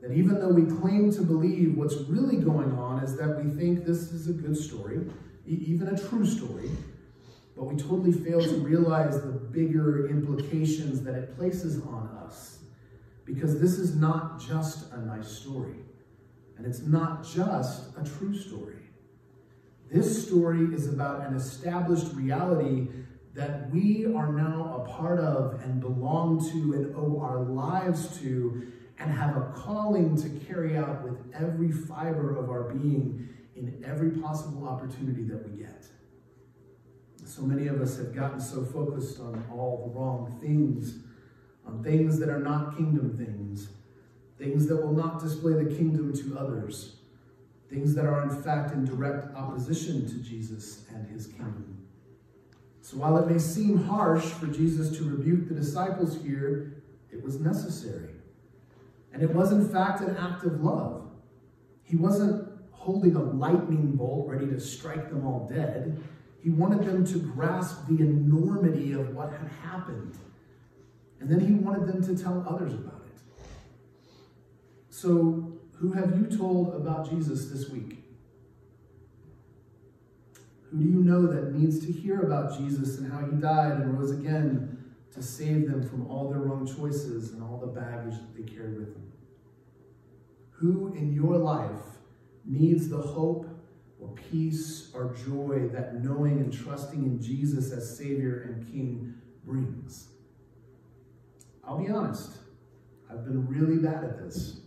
That 0.00 0.12
even 0.12 0.38
though 0.38 0.50
we 0.50 0.64
claim 0.80 1.12
to 1.12 1.22
believe 1.22 1.76
what's 1.76 1.96
really 2.02 2.36
going 2.36 2.72
on 2.78 3.02
is 3.02 3.16
that 3.16 3.42
we 3.42 3.50
think 3.50 3.84
this 3.84 4.12
is 4.12 4.28
a 4.28 4.32
good 4.32 4.56
story, 4.56 5.00
even 5.44 5.88
a 5.88 5.98
true 5.98 6.24
story, 6.24 6.70
but 7.56 7.64
we 7.64 7.74
totally 7.74 8.12
fail 8.12 8.40
to 8.40 8.56
realize 8.58 9.20
the 9.20 9.32
bigger 9.32 10.08
implications 10.08 11.02
that 11.02 11.16
it 11.16 11.36
places 11.36 11.80
on 11.82 12.08
us. 12.24 12.58
Because 13.24 13.60
this 13.60 13.78
is 13.78 13.96
not 13.96 14.40
just 14.40 14.92
a 14.92 15.00
nice 15.00 15.26
story, 15.26 15.74
and 16.56 16.64
it's 16.64 16.82
not 16.82 17.24
just 17.26 17.88
a 17.98 18.04
true 18.04 18.38
story. 18.38 18.85
This 19.90 20.26
story 20.26 20.74
is 20.74 20.88
about 20.88 21.26
an 21.26 21.36
established 21.36 22.12
reality 22.14 22.88
that 23.34 23.70
we 23.70 24.06
are 24.14 24.32
now 24.32 24.82
a 24.82 24.88
part 24.88 25.20
of 25.20 25.60
and 25.62 25.80
belong 25.80 26.40
to 26.50 26.72
and 26.72 26.96
owe 26.96 27.20
our 27.20 27.40
lives 27.40 28.18
to. 28.20 28.72
and 28.98 29.10
have 29.10 29.36
a 29.36 29.52
calling 29.54 30.16
to 30.16 30.28
carry 30.46 30.76
out 30.76 31.02
with 31.02 31.18
every 31.34 31.70
fiber 31.70 32.34
of 32.36 32.48
our 32.48 32.72
being 32.72 33.28
in 33.54 33.82
every 33.84 34.10
possible 34.10 34.66
opportunity 34.66 35.22
that 35.24 35.46
we 35.48 35.58
get. 35.58 35.86
So 37.24 37.42
many 37.42 37.66
of 37.66 37.80
us 37.80 37.98
have 37.98 38.14
gotten 38.14 38.40
so 38.40 38.64
focused 38.64 39.20
on 39.20 39.44
all 39.50 39.84
the 39.86 39.98
wrong 39.98 40.38
things, 40.40 40.98
on 41.66 41.82
things 41.82 42.18
that 42.20 42.28
are 42.28 42.38
not 42.38 42.76
kingdom 42.76 43.16
things, 43.16 43.68
things 44.38 44.66
that 44.68 44.76
will 44.76 44.94
not 44.94 45.20
display 45.20 45.52
the 45.52 45.74
kingdom 45.74 46.12
to 46.14 46.38
others, 46.38 46.95
things 47.68 47.94
that 47.94 48.04
are 48.04 48.22
in 48.22 48.42
fact 48.42 48.72
in 48.72 48.84
direct 48.84 49.34
opposition 49.34 50.06
to 50.08 50.14
Jesus 50.16 50.84
and 50.90 51.08
his 51.08 51.26
kingdom. 51.26 51.86
So 52.80 52.98
while 52.98 53.18
it 53.18 53.28
may 53.28 53.38
seem 53.38 53.84
harsh 53.84 54.24
for 54.24 54.46
Jesus 54.46 54.96
to 54.98 55.04
rebuke 55.04 55.48
the 55.48 55.54
disciples 55.54 56.22
here, 56.22 56.82
it 57.10 57.22
was 57.22 57.40
necessary. 57.40 58.10
And 59.12 59.22
it 59.22 59.34
was 59.34 59.50
in 59.50 59.68
fact 59.68 60.00
an 60.02 60.16
act 60.16 60.44
of 60.44 60.62
love. 60.62 61.10
He 61.82 61.96
wasn't 61.96 62.48
holding 62.70 63.16
a 63.16 63.22
lightning 63.22 63.96
bolt 63.96 64.28
ready 64.28 64.46
to 64.46 64.60
strike 64.60 65.08
them 65.08 65.26
all 65.26 65.48
dead. 65.52 66.00
He 66.40 66.50
wanted 66.50 66.86
them 66.86 67.04
to 67.06 67.18
grasp 67.18 67.88
the 67.88 68.00
enormity 68.00 68.92
of 68.92 69.14
what 69.14 69.32
had 69.32 69.50
happened. 69.64 70.16
And 71.18 71.28
then 71.28 71.40
he 71.40 71.54
wanted 71.54 71.88
them 71.88 72.04
to 72.04 72.22
tell 72.22 72.46
others 72.48 72.74
about 72.74 73.02
it. 73.06 73.18
So, 74.90 75.58
who 75.78 75.92
have 75.92 76.16
you 76.16 76.24
told 76.36 76.74
about 76.74 77.08
Jesus 77.08 77.46
this 77.46 77.68
week? 77.68 78.02
Who 80.70 80.78
do 80.78 80.84
you 80.84 81.02
know 81.02 81.26
that 81.26 81.52
needs 81.52 81.84
to 81.86 81.92
hear 81.92 82.20
about 82.20 82.58
Jesus 82.58 82.98
and 82.98 83.12
how 83.12 83.24
he 83.26 83.36
died 83.36 83.72
and 83.72 83.98
rose 83.98 84.10
again 84.10 84.94
to 85.12 85.22
save 85.22 85.70
them 85.70 85.86
from 85.88 86.06
all 86.10 86.30
their 86.30 86.40
wrong 86.40 86.66
choices 86.66 87.32
and 87.32 87.42
all 87.42 87.58
the 87.58 87.66
baggage 87.66 88.14
that 88.14 88.36
they 88.36 88.42
carried 88.42 88.78
with 88.78 88.94
them? 88.94 89.12
Who 90.52 90.94
in 90.94 91.12
your 91.12 91.36
life 91.36 91.98
needs 92.44 92.88
the 92.88 92.96
hope 93.00 93.46
or 94.00 94.08
peace 94.30 94.90
or 94.94 95.14
joy 95.26 95.68
that 95.72 96.02
knowing 96.02 96.38
and 96.38 96.52
trusting 96.52 97.02
in 97.02 97.20
Jesus 97.20 97.70
as 97.72 97.96
Savior 97.96 98.42
and 98.42 98.66
King 98.72 99.14
brings? 99.44 100.08
I'll 101.62 101.78
be 101.78 101.90
honest, 101.90 102.32
I've 103.10 103.24
been 103.24 103.46
really 103.46 103.76
bad 103.76 104.04
at 104.04 104.18
this. 104.18 104.60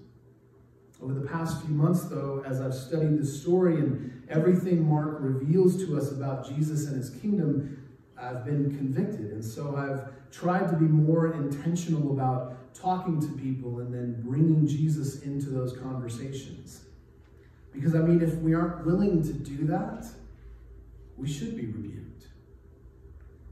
Over 1.02 1.14
the 1.14 1.28
past 1.28 1.62
few 1.64 1.74
months, 1.74 2.04
though, 2.04 2.44
as 2.46 2.60
I've 2.60 2.74
studied 2.74 3.18
this 3.18 3.42
story 3.42 3.76
and 3.78 4.24
everything 4.30 4.88
Mark 4.88 5.18
reveals 5.22 5.78
to 5.86 5.98
us 5.98 6.12
about 6.12 6.48
Jesus 6.48 6.88
and 6.88 6.98
his 6.98 7.10
kingdom, 7.10 7.90
I've 8.18 8.44
been 8.44 8.76
convicted. 8.78 9.32
And 9.32 9.44
so 9.44 9.78
I've 9.78 10.32
tried 10.32 10.68
to 10.70 10.76
be 10.76 10.86
more 10.86 11.34
intentional 11.34 12.12
about 12.12 12.74
talking 12.74 13.20
to 13.22 13.28
people 13.42 13.80
and 13.80 13.94
then 13.94 14.22
bringing 14.22 14.68
Jesus 14.68 15.22
into 15.22 15.50
those 15.50 15.78
conversations. 15.78 16.82
Because, 17.72 17.96
I 17.96 18.00
mean, 18.00 18.22
if 18.22 18.36
we 18.36 18.54
aren't 18.54 18.86
willing 18.86 19.24
to 19.24 19.34
do 19.34 19.66
that, 19.68 20.06
we 21.18 21.28
should 21.28 21.56
be 21.56 21.66
rebuked. 21.68 22.26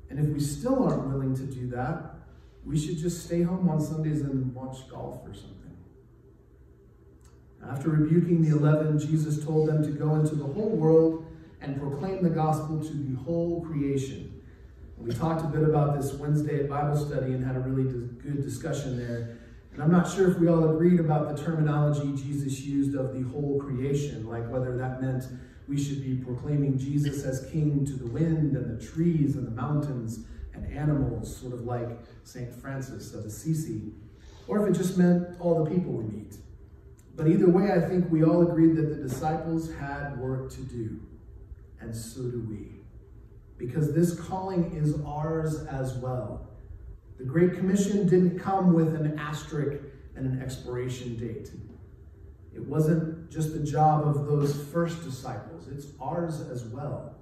And 0.09 0.19
if 0.19 0.27
we 0.27 0.39
still 0.39 0.83
aren't 0.83 1.07
willing 1.07 1.35
to 1.35 1.43
do 1.43 1.67
that, 1.69 2.15
we 2.65 2.77
should 2.77 2.97
just 2.97 3.25
stay 3.25 3.43
home 3.43 3.69
on 3.69 3.79
Sundays 3.79 4.21
and 4.21 4.53
watch 4.53 4.89
golf 4.89 5.21
or 5.25 5.33
something. 5.33 5.66
After 7.69 7.89
rebuking 7.89 8.41
the 8.41 8.55
eleven, 8.55 8.97
Jesus 8.97 9.43
told 9.43 9.67
them 9.67 9.83
to 9.83 9.91
go 9.91 10.15
into 10.15 10.35
the 10.35 10.45
whole 10.45 10.69
world 10.69 11.25
and 11.61 11.79
proclaim 11.79 12.23
the 12.23 12.29
gospel 12.29 12.79
to 12.79 12.93
the 12.93 13.17
whole 13.23 13.65
creation. 13.65 14.41
We 14.97 15.11
talked 15.11 15.43
a 15.43 15.47
bit 15.47 15.67
about 15.67 15.99
this 15.99 16.13
Wednesday 16.13 16.61
at 16.61 16.69
Bible 16.69 16.97
study 16.97 17.33
and 17.33 17.45
had 17.45 17.55
a 17.55 17.59
really 17.59 17.83
good 17.83 18.41
discussion 18.41 18.97
there. 18.97 19.37
And 19.73 19.83
I'm 19.83 19.91
not 19.91 20.09
sure 20.09 20.31
if 20.31 20.39
we 20.39 20.47
all 20.47 20.69
agreed 20.73 20.99
about 20.99 21.35
the 21.35 21.43
terminology 21.43 22.15
Jesus 22.15 22.61
used 22.61 22.95
of 22.95 23.13
the 23.13 23.21
whole 23.29 23.59
creation, 23.59 24.27
like 24.27 24.49
whether 24.49 24.75
that 24.77 25.01
meant 25.01 25.25
we 25.67 25.77
should 25.77 26.01
be 26.01 26.15
proclaiming 26.15 26.77
Jesus 26.77 27.23
as 27.25 27.47
king 27.51 27.85
to 27.85 27.93
the 27.93 28.07
wind 28.07 28.55
and 28.55 28.79
the 28.79 28.83
trees 28.83 29.35
and 29.35 29.45
the 29.45 29.51
mountains 29.51 30.25
and 30.53 30.65
animals, 30.75 31.37
sort 31.37 31.53
of 31.53 31.61
like 31.61 31.89
St. 32.23 32.53
Francis 32.55 33.13
of 33.13 33.25
Assisi, 33.25 33.91
or 34.47 34.67
if 34.67 34.73
it 34.73 34.77
just 34.77 34.97
meant 34.97 35.39
all 35.39 35.63
the 35.63 35.69
people 35.69 35.91
we 35.91 36.05
meet. 36.05 36.37
But 37.17 37.27
either 37.27 37.49
way, 37.49 37.71
I 37.71 37.81
think 37.81 38.11
we 38.11 38.23
all 38.23 38.43
agreed 38.43 38.75
that 38.75 38.89
the 38.89 38.95
disciples 38.95 39.73
had 39.73 40.17
work 40.19 40.51
to 40.51 40.61
do, 40.61 41.01
and 41.81 41.93
so 41.93 42.21
do 42.21 42.45
we. 42.47 42.81
Because 43.57 43.91
this 43.91 44.17
calling 44.19 44.75
is 44.75 45.01
ours 45.03 45.65
as 45.65 45.95
well. 45.95 46.47
The 47.17 47.23
Great 47.23 47.55
Commission 47.55 48.07
didn't 48.07 48.37
come 48.37 48.71
with 48.71 48.95
an 48.95 49.17
asterisk 49.17 49.83
and 50.15 50.27
an 50.27 50.41
expiration 50.43 51.17
date. 51.17 51.49
It 52.53 52.63
wasn't 52.63 53.31
just 53.31 53.51
the 53.51 53.65
job 53.65 54.07
of 54.07 54.27
those 54.27 54.55
first 54.71 55.03
disciples, 55.03 55.67
it's 55.67 55.87
ours 55.99 56.41
as 56.51 56.65
well. 56.65 57.15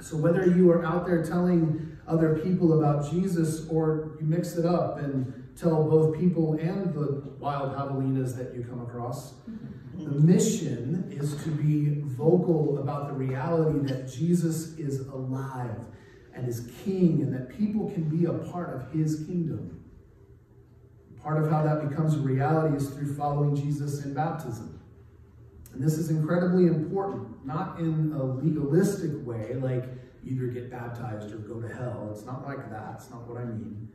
So 0.00 0.16
whether 0.16 0.46
you 0.46 0.70
are 0.70 0.84
out 0.84 1.06
there 1.06 1.22
telling 1.22 1.98
other 2.08 2.38
people 2.38 2.78
about 2.78 3.10
Jesus 3.10 3.68
or 3.68 4.16
you 4.18 4.26
mix 4.26 4.56
it 4.56 4.64
up 4.64 4.98
and 4.98 5.41
tell 5.56 5.84
both 5.88 6.18
people 6.18 6.54
and 6.54 6.94
the 6.94 7.22
wild 7.38 7.74
javelinas 7.74 8.36
that 8.36 8.54
you 8.54 8.64
come 8.64 8.80
across. 8.80 9.32
Mm-hmm. 9.32 10.04
The 10.04 10.20
mission 10.20 11.08
is 11.10 11.42
to 11.44 11.50
be 11.50 12.00
vocal 12.04 12.78
about 12.78 13.08
the 13.08 13.14
reality 13.14 13.78
that 13.88 14.10
Jesus 14.10 14.78
is 14.78 15.00
alive 15.08 15.78
and 16.34 16.48
is 16.48 16.70
king 16.84 17.20
and 17.22 17.34
that 17.34 17.56
people 17.56 17.90
can 17.90 18.04
be 18.04 18.24
a 18.24 18.32
part 18.32 18.74
of 18.74 18.90
his 18.92 19.24
kingdom. 19.26 19.84
Part 21.22 21.44
of 21.44 21.50
how 21.50 21.62
that 21.62 21.88
becomes 21.88 22.14
a 22.14 22.18
reality 22.18 22.76
is 22.76 22.88
through 22.90 23.14
following 23.14 23.54
Jesus 23.54 24.04
in 24.04 24.14
baptism. 24.14 24.80
And 25.72 25.82
this 25.82 25.94
is 25.94 26.10
incredibly 26.10 26.66
important, 26.66 27.46
not 27.46 27.78
in 27.78 28.12
a 28.12 28.22
legalistic 28.22 29.26
way, 29.26 29.54
like 29.54 29.84
either 30.24 30.46
get 30.46 30.70
baptized 30.70 31.32
or 31.32 31.38
go 31.38 31.60
to 31.60 31.68
hell. 31.68 32.08
It's 32.12 32.24
not 32.24 32.44
like 32.44 32.70
that. 32.70 32.94
It's 32.96 33.10
not 33.10 33.28
what 33.28 33.40
I 33.40 33.44
mean. 33.44 33.88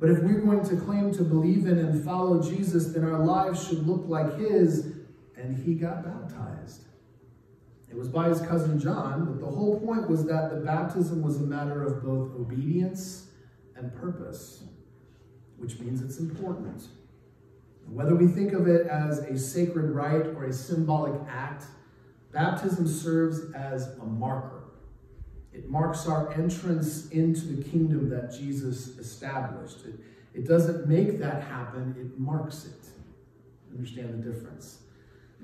But 0.00 0.08
if 0.08 0.22
we're 0.22 0.40
going 0.40 0.66
to 0.66 0.76
claim 0.76 1.12
to 1.12 1.22
believe 1.22 1.66
in 1.66 1.78
and 1.78 2.02
follow 2.02 2.42
Jesus, 2.42 2.86
then 2.86 3.04
our 3.04 3.22
lives 3.22 3.68
should 3.68 3.86
look 3.86 4.08
like 4.08 4.38
his, 4.38 4.96
and 5.36 5.62
he 5.62 5.74
got 5.74 6.02
baptized. 6.02 6.84
It 7.90 7.96
was 7.96 8.08
by 8.08 8.30
his 8.30 8.40
cousin 8.40 8.80
John, 8.80 9.26
but 9.26 9.40
the 9.40 9.50
whole 9.54 9.78
point 9.78 10.08
was 10.08 10.24
that 10.24 10.50
the 10.50 10.60
baptism 10.64 11.22
was 11.22 11.36
a 11.36 11.42
matter 11.42 11.82
of 11.82 12.02
both 12.02 12.34
obedience 12.34 13.26
and 13.76 13.94
purpose, 13.94 14.64
which 15.58 15.78
means 15.78 16.00
it's 16.00 16.18
important. 16.18 16.82
Whether 17.86 18.14
we 18.14 18.28
think 18.28 18.54
of 18.54 18.68
it 18.68 18.86
as 18.86 19.18
a 19.18 19.36
sacred 19.38 19.90
rite 19.90 20.28
or 20.28 20.44
a 20.44 20.52
symbolic 20.52 21.20
act, 21.28 21.64
baptism 22.32 22.86
serves 22.86 23.52
as 23.52 23.88
a 24.00 24.06
marker 24.06 24.59
it 25.60 25.68
marks 25.68 26.06
our 26.06 26.32
entrance 26.32 27.10
into 27.10 27.42
the 27.42 27.62
kingdom 27.62 28.08
that 28.08 28.32
Jesus 28.32 28.96
established. 28.96 29.84
It, 29.84 29.94
it 30.32 30.48
doesn't 30.48 30.88
make 30.88 31.18
that 31.18 31.42
happen, 31.42 31.94
it 31.98 32.18
marks 32.18 32.64
it. 32.64 32.88
Understand 33.70 34.22
the 34.24 34.32
difference. 34.32 34.78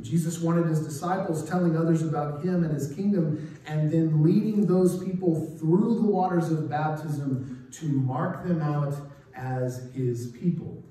Jesus 0.00 0.40
wanted 0.40 0.66
his 0.66 0.80
disciples 0.80 1.46
telling 1.46 1.76
others 1.76 2.02
about 2.02 2.42
him 2.42 2.64
and 2.64 2.73
his 2.73 2.94
kingdom, 2.94 3.58
and 3.66 3.90
then 3.90 4.23
leading 4.23 4.66
those 4.66 5.04
people 5.04 5.54
through 5.58 5.96
the 5.96 6.06
waters 6.06 6.50
of 6.50 6.68
baptism 6.68 7.68
to 7.73 7.87
mark 7.87 8.46
them 8.46 8.62
out 8.62 8.94
as 9.35 9.90
his 9.94 10.30
people, 10.30 10.82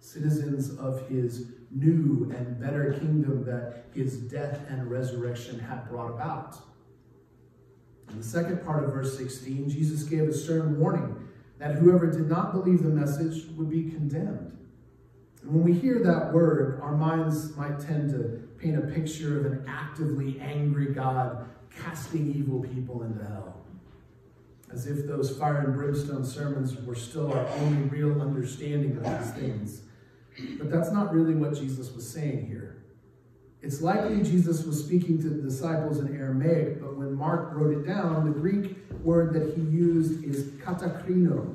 citizens 0.00 0.76
of 0.78 1.08
his 1.08 1.52
new 1.70 2.32
and 2.36 2.60
better 2.60 2.94
kingdom 2.94 3.44
that 3.44 3.84
his 3.94 4.16
death 4.16 4.60
and 4.68 4.90
resurrection 4.90 5.60
had 5.60 5.88
brought 5.88 6.10
about. 6.10 6.58
In 8.10 8.18
the 8.18 8.24
second 8.24 8.64
part 8.64 8.84
of 8.84 8.92
verse 8.92 9.16
16, 9.16 9.70
Jesus 9.70 10.02
gave 10.04 10.28
a 10.28 10.32
stern 10.32 10.78
warning 10.78 11.16
that 11.58 11.76
whoever 11.76 12.10
did 12.10 12.28
not 12.28 12.52
believe 12.52 12.82
the 12.82 12.88
message 12.88 13.46
would 13.56 13.70
be 13.70 13.84
condemned. 13.84 14.58
And 15.42 15.52
when 15.52 15.64
we 15.64 15.72
hear 15.72 16.00
that 16.04 16.32
word, 16.32 16.80
our 16.82 16.96
minds 16.96 17.56
might 17.56 17.80
tend 17.80 18.10
to 18.10 18.48
paint 18.58 18.76
a 18.76 18.82
picture 18.82 19.40
of 19.40 19.46
an 19.46 19.64
actively 19.68 20.38
angry 20.40 20.86
God 20.86 21.48
casting 21.80 22.34
evil 22.34 22.60
people 22.60 23.02
into 23.02 23.24
hell. 23.24 23.56
As 24.72 24.86
if 24.86 25.06
those 25.06 25.36
fire 25.36 25.58
and 25.58 25.74
brimstone 25.74 26.24
sermons 26.24 26.76
were 26.86 26.94
still 26.94 27.32
our 27.32 27.46
only 27.58 27.82
real 27.88 28.20
understanding 28.20 28.96
of 28.96 29.04
these 29.04 29.32
things. 29.32 29.82
But 30.58 30.70
that's 30.70 30.90
not 30.90 31.12
really 31.12 31.34
what 31.34 31.54
Jesus 31.54 31.92
was 31.92 32.08
saying 32.08 32.46
here. 32.46 32.81
It's 33.62 33.80
likely 33.80 34.22
Jesus 34.22 34.64
was 34.64 34.84
speaking 34.84 35.22
to 35.22 35.28
the 35.28 35.40
disciples 35.40 36.00
in 36.00 36.16
Aramaic, 36.16 36.80
but 36.80 36.96
when 36.96 37.14
Mark 37.14 37.54
wrote 37.54 37.78
it 37.78 37.86
down, 37.86 38.24
the 38.24 38.38
Greek 38.38 38.76
word 39.04 39.32
that 39.34 39.54
he 39.54 39.62
used 39.62 40.24
is 40.24 40.46
katakrino, 40.60 41.54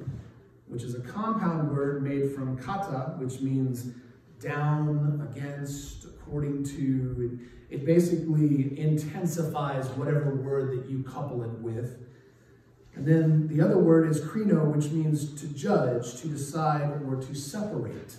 which 0.67 0.83
is 0.83 0.95
a 0.95 1.01
compound 1.01 1.69
word 1.69 2.01
made 2.03 2.33
from 2.33 2.57
kata, 2.57 3.15
which 3.17 3.41
means 3.41 3.91
down, 4.39 5.27
against, 5.31 6.05
according 6.05 6.63
to. 6.63 7.39
It, 7.69 7.85
basically 7.85 8.79
intensifies 8.79 9.89
whatever 9.89 10.33
word 10.35 10.77
that 10.77 10.89
you 10.89 11.03
couple 11.03 11.43
it 11.43 11.51
with. 11.59 11.99
And 12.95 13.05
then 13.05 13.47
the 13.49 13.61
other 13.61 13.77
word 13.77 14.09
is 14.09 14.21
krino, 14.21 14.73
which 14.73 14.89
means 14.91 15.39
to 15.41 15.47
judge, 15.47 16.21
to 16.21 16.29
decide, 16.29 17.01
or 17.05 17.17
to 17.17 17.35
separate. 17.35 18.15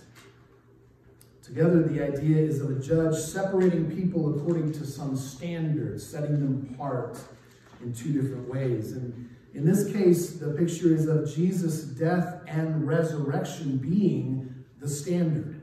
Together, 1.49 1.81
the 1.81 2.03
idea 2.03 2.37
is 2.37 2.61
of 2.61 2.69
a 2.69 2.79
judge 2.79 3.17
separating 3.17 3.89
people 3.89 4.37
according 4.37 4.71
to 4.71 4.85
some 4.85 5.15
standard, 5.17 5.99
setting 5.99 6.33
them 6.33 6.69
apart 6.71 7.17
in 7.81 7.91
two 7.91 8.13
different 8.13 8.47
ways. 8.47 8.91
And 8.91 9.35
in 9.55 9.65
this 9.65 9.91
case, 9.91 10.33
the 10.33 10.51
picture 10.51 10.93
is 10.93 11.07
of 11.07 11.33
Jesus' 11.33 11.81
death 11.85 12.43
and 12.45 12.87
resurrection 12.87 13.77
being 13.77 14.63
the 14.79 14.87
standard. 14.87 15.59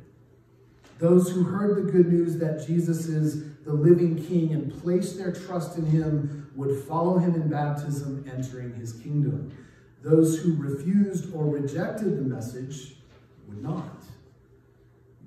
Those 0.99 1.31
who 1.31 1.45
heard 1.45 1.77
the 1.77 1.93
good 1.93 2.13
news 2.13 2.37
that 2.39 2.67
Jesus 2.67 3.07
is 3.07 3.55
the 3.63 3.73
living 3.73 4.17
king 4.27 4.55
and 4.55 4.77
placed 4.83 5.17
their 5.17 5.33
trust 5.33 5.79
in 5.79 5.87
him 5.87 6.51
would 6.57 6.85
follow 6.87 7.19
him 7.19 7.37
in 7.37 7.49
baptism, 7.49 8.29
entering 8.29 8.75
his 8.75 8.93
kingdom. 8.95 9.57
Those 10.03 10.41
who 10.41 10.57
refused 10.57 11.33
or 11.33 11.45
rejected 11.45 12.19
the 12.19 12.23
message 12.23 12.97
would 13.47 13.63
not. 13.63 14.03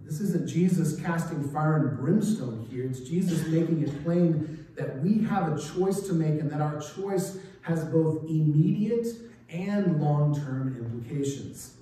This 0.09 0.21
isn't 0.21 0.47
Jesus 0.47 0.99
casting 0.99 1.47
fire 1.51 1.87
and 1.87 1.99
brimstone 1.99 2.65
here. 2.71 2.83
It's 2.83 3.01
Jesus 3.01 3.45
making 3.45 3.83
it 3.83 4.03
plain 4.03 4.65
that 4.75 4.97
we 5.03 5.23
have 5.25 5.55
a 5.55 5.61
choice 5.61 6.01
to 6.07 6.13
make 6.13 6.39
and 6.39 6.49
that 6.49 6.61
our 6.61 6.81
choice 6.81 7.37
has 7.61 7.83
both 7.85 8.23
immediate 8.23 9.05
and 9.49 10.01
long 10.01 10.33
term 10.33 10.75
implications. 10.75 11.75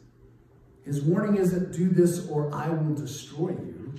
His 0.83 1.01
warning 1.01 1.37
isn't 1.37 1.71
do 1.71 1.87
this 1.87 2.27
or 2.27 2.53
I 2.53 2.67
will 2.67 2.95
destroy 2.95 3.51
you. 3.51 3.95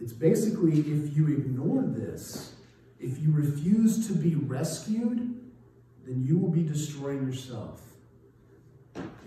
It's 0.00 0.12
basically 0.12 0.80
if 0.80 1.16
you 1.16 1.28
ignore 1.28 1.82
this, 1.82 2.56
if 2.98 3.20
you 3.20 3.30
refuse 3.30 4.08
to 4.08 4.14
be 4.14 4.34
rescued, 4.34 5.40
then 6.04 6.24
you 6.24 6.38
will 6.38 6.50
be 6.50 6.64
destroying 6.64 7.24
yourself. 7.24 7.82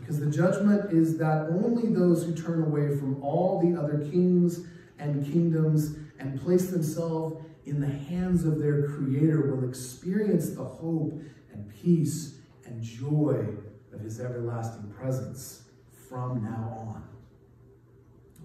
Because 0.10 0.22
the 0.22 0.32
judgment 0.32 0.92
is 0.92 1.20
that 1.20 1.50
only 1.52 1.94
those 1.94 2.24
who 2.24 2.34
turn 2.34 2.64
away 2.64 2.98
from 2.98 3.22
all 3.22 3.62
the 3.62 3.80
other 3.80 4.00
kings 4.10 4.66
and 4.98 5.24
kingdoms 5.24 5.98
and 6.18 6.42
place 6.42 6.72
themselves 6.72 7.46
in 7.68 7.80
the 7.80 7.86
hands 7.86 8.44
of 8.44 8.58
their 8.58 8.88
Creator 8.88 9.54
will 9.54 9.70
experience 9.70 10.50
the 10.50 10.64
hope 10.64 11.14
and 11.54 11.72
peace 11.84 12.40
and 12.66 12.82
joy 12.82 13.50
of 13.94 14.02
His 14.02 14.20
everlasting 14.20 14.92
presence 14.98 15.66
from 16.10 16.44
now 16.44 16.76
on. 16.88 17.04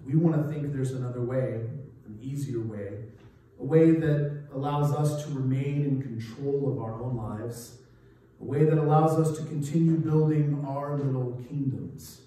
We 0.05 0.17
want 0.17 0.35
to 0.35 0.53
think 0.53 0.71
there's 0.71 0.91
another 0.91 1.21
way, 1.21 1.61
an 2.05 2.19
easier 2.21 2.59
way, 2.59 3.05
a 3.59 3.65
way 3.65 3.89
that 3.89 4.49
allows 4.53 4.93
us 4.93 5.25
to 5.25 5.31
remain 5.31 5.83
in 5.83 5.99
control 6.03 6.71
of 6.71 6.79
our 6.79 7.01
own 7.01 7.17
lives 7.17 7.79
a 8.45 8.47
way 8.47 8.63
that 8.63 8.77
allows 8.77 9.19
us 9.19 9.37
to 9.37 9.45
continue 9.45 9.97
building 9.97 10.63
our 10.67 10.97
little 10.97 11.43
kingdoms. 11.49 12.21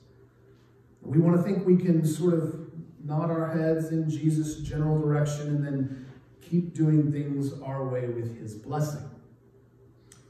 We 1.00 1.18
want 1.18 1.36
to 1.36 1.42
think 1.42 1.66
we 1.66 1.76
can 1.76 2.04
sort 2.04 2.34
of 2.34 2.70
nod 3.04 3.30
our 3.30 3.50
heads 3.56 3.90
in 3.90 4.10
Jesus' 4.10 4.56
general 4.56 5.00
direction 5.00 5.48
and 5.48 5.64
then 5.64 6.06
keep 6.42 6.74
doing 6.74 7.12
things 7.12 7.52
our 7.62 7.86
way 7.86 8.08
with 8.08 8.38
his 8.38 8.54
blessing. 8.54 9.08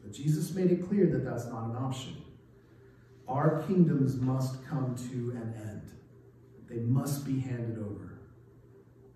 But 0.03 0.13
Jesus 0.13 0.55
made 0.55 0.71
it 0.71 0.87
clear 0.89 1.07
that 1.07 1.25
that's 1.25 1.47
not 1.47 1.71
an 1.71 1.77
option. 1.77 2.23
Our 3.27 3.63
kingdoms 3.63 4.17
must 4.17 4.65
come 4.67 4.95
to 5.11 5.31
an 5.37 5.55
end. 5.57 5.91
They 6.69 6.81
must 6.81 7.25
be 7.25 7.41
handed 7.41 7.79
over. 7.79 8.19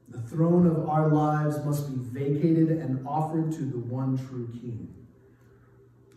The 0.08 0.20
throne 0.22 0.66
of 0.66 0.88
our 0.88 1.08
lives 1.08 1.64
must 1.64 1.88
be 1.88 1.96
vacated 1.96 2.70
and 2.70 3.06
offered 3.06 3.52
to 3.52 3.62
the 3.62 3.78
one 3.78 4.18
true 4.18 4.48
king. 4.52 5.01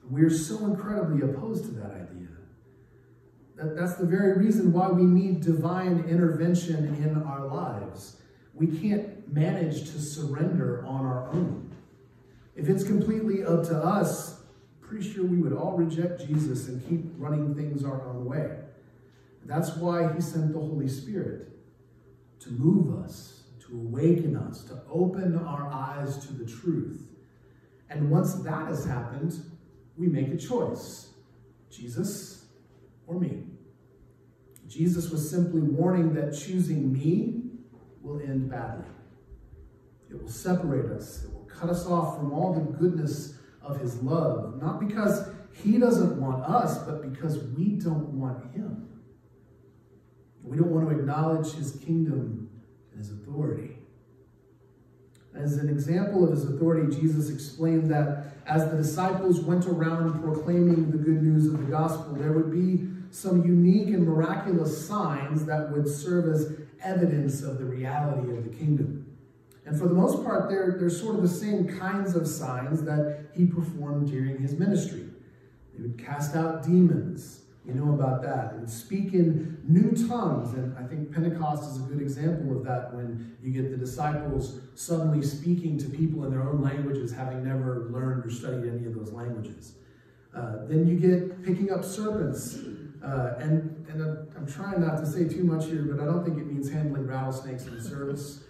We're 0.10 0.30
so 0.30 0.66
incredibly 0.66 1.22
opposed 1.22 1.66
to 1.66 1.72
that 1.72 1.92
idea. 1.92 2.28
That, 3.56 3.76
that's 3.76 3.96
the 3.96 4.06
very 4.06 4.38
reason 4.38 4.72
why 4.72 4.90
we 4.90 5.04
need 5.04 5.42
divine 5.42 6.06
intervention 6.08 6.96
in 7.04 7.24
our 7.24 7.48
lives. 7.48 8.18
We 8.54 8.68
can't 8.68 9.34
manage 9.34 9.92
to 9.92 10.02
surrender 10.02 10.86
on 10.86 11.06
our 11.06 11.30
own. 11.30 11.74
If 12.56 12.70
it's 12.70 12.84
completely 12.84 13.44
up 13.44 13.64
to 13.66 13.78
us, 13.78 14.42
pretty 14.82 15.12
sure 15.12 15.26
we 15.26 15.38
would 15.38 15.54
all 15.54 15.76
reject 15.78 16.26
Jesus 16.28 16.68
and 16.68 16.88
keep 16.88 17.06
running 17.18 17.56
things 17.56 17.84
our 17.84 18.08
own 18.08 18.26
way. 18.26 18.58
That's 19.46 19.76
why 19.76 20.14
he 20.14 20.22
sent 20.22 20.54
the 20.54 20.60
Holy 20.60 20.88
Spirit 20.88 21.50
to 22.42 22.52
move 22.52 23.04
us, 23.04 23.44
to 23.68 23.76
awaken 23.76 24.36
us, 24.36 24.64
to 24.66 24.82
open 24.90 25.38
our 25.38 25.72
eyes 25.72 26.18
to 26.26 26.34
the 26.34 26.46
truth. 26.46 27.02
And 27.90 28.10
once 28.10 28.36
that 28.36 28.68
has 28.68 28.86
happened, 28.86 29.34
we 29.98 30.08
make 30.08 30.30
a 30.30 30.38
choice 30.38 31.14
Jesus 31.70 32.46
or 33.08 33.20
me. 33.20 33.44
Jesus 34.68 35.10
was 35.10 35.30
simply 35.30 35.62
warning 35.62 36.14
that 36.16 36.36
choosing 36.36 36.92
me 36.92 37.44
will 38.02 38.20
end 38.20 38.50
badly. 38.50 38.86
It 40.10 40.22
will 40.22 40.30
separate 40.30 40.92
us, 40.92 41.24
it 41.24 41.34
will 41.34 41.46
cut 41.46 41.70
us 41.70 41.86
off 41.86 42.18
from 42.18 42.32
all 42.32 42.54
the 42.54 42.78
goodness 42.78 43.38
of 43.62 43.80
his 43.80 44.02
love, 44.02 44.62
not 44.62 44.80
because 44.80 45.30
he 45.52 45.78
doesn't 45.78 46.20
want 46.20 46.44
us, 46.44 46.78
but 46.80 47.02
because 47.10 47.38
we 47.58 47.70
don't 47.72 48.20
want 48.20 48.54
him. 48.54 48.88
We 50.44 50.58
don't 50.58 50.70
want 50.70 50.90
to 50.90 51.00
acknowledge 51.00 51.54
his 51.54 51.72
kingdom 51.84 52.50
and 52.92 53.00
his 53.00 53.12
authority. 53.12 53.75
As 55.38 55.58
an 55.58 55.70
example 55.70 56.24
of 56.24 56.32
his 56.32 56.46
authority, 56.46 56.96
Jesus 56.96 57.30
explained 57.30 57.92
that 57.92 58.36
as 58.46 58.70
the 58.70 58.78
disciples 58.78 59.42
went 59.42 59.66
around 59.66 60.22
proclaiming 60.22 60.92
the 60.92 60.98
good 60.98 61.22
news 61.22 61.48
of 61.48 61.60
the 61.60 61.72
gospel, 61.72 62.14
there 62.14 62.32
would 62.32 62.52
be 62.52 62.88
some 63.12 63.46
unique 63.46 63.88
and 63.88 64.06
miraculous 64.06 64.88
signs 64.88 65.46
that 65.46 65.72
would 65.72 65.88
serve 65.88 66.34
as 66.34 66.54
evidence 66.84 67.42
of 67.42 67.58
the 67.58 67.66
reality 67.66 68.38
of 68.38 68.44
the 68.44 68.56
kingdom. 68.56 69.06
And 69.66 69.78
for 69.78 69.88
the 69.88 69.94
most 69.94 70.24
part, 70.24 70.50
they're, 70.50 70.78
they're 70.80 70.90
sort 70.90 71.16
of 71.16 71.22
the 71.22 71.28
same 71.28 71.68
kinds 71.80 72.16
of 72.16 72.28
signs 72.28 72.84
that 72.84 73.26
he 73.36 73.46
performed 73.46 74.10
during 74.10 74.38
his 74.38 74.54
ministry. 74.54 75.06
They 75.74 75.82
would 75.82 75.98
cast 75.98 76.36
out 76.36 76.64
demons, 76.64 77.35
you 77.68 77.74
know 77.74 77.94
about 77.94 78.22
that. 78.22 78.54
And 78.54 78.70
speak 78.70 79.14
in 79.14 79.58
new 79.68 79.92
tongues. 80.08 80.54
And 80.54 80.78
I 80.78 80.84
think 80.84 81.12
Pentecost 81.12 81.72
is 81.72 81.78
a 81.78 81.90
good 81.90 82.02
example 82.02 82.58
of 82.58 82.64
that 82.66 82.94
when 82.94 83.36
you 83.42 83.52
get 83.52 83.72
the 83.72 83.78
disciples 83.78 84.60
suddenly 84.76 85.24
speaking 85.24 85.78
to 85.80 85.90
people 85.90 86.26
in 86.26 86.32
their 86.32 86.44
own 86.44 86.62
languages, 86.62 87.12
having 87.12 87.44
never 87.44 87.88
learned 87.90 88.26
or 88.26 88.30
studied 88.30 88.72
any 88.72 88.86
of 88.86 88.94
those 88.94 89.12
languages. 89.12 89.74
Uh, 90.36 90.66
then 90.68 90.86
you 90.86 91.00
get 91.00 91.44
picking 91.44 91.72
up 91.72 91.84
serpents. 91.84 92.60
Uh, 93.04 93.36
and 93.40 93.86
and 93.88 94.02
I'm, 94.02 94.28
I'm, 94.36 94.48
trying 94.48 94.82
not 94.82 94.98
to 94.98 95.06
say 95.06 95.28
too 95.28 95.44
much 95.44 95.66
here, 95.66 95.84
but 95.84 96.02
I 96.02 96.06
don't 96.06 96.26
think 96.26 96.40
it 96.40 96.48
means 96.48 96.72
handling 96.72 97.06
rattlesnakes 97.06 97.68
in 97.68 97.80
service. 97.80 98.44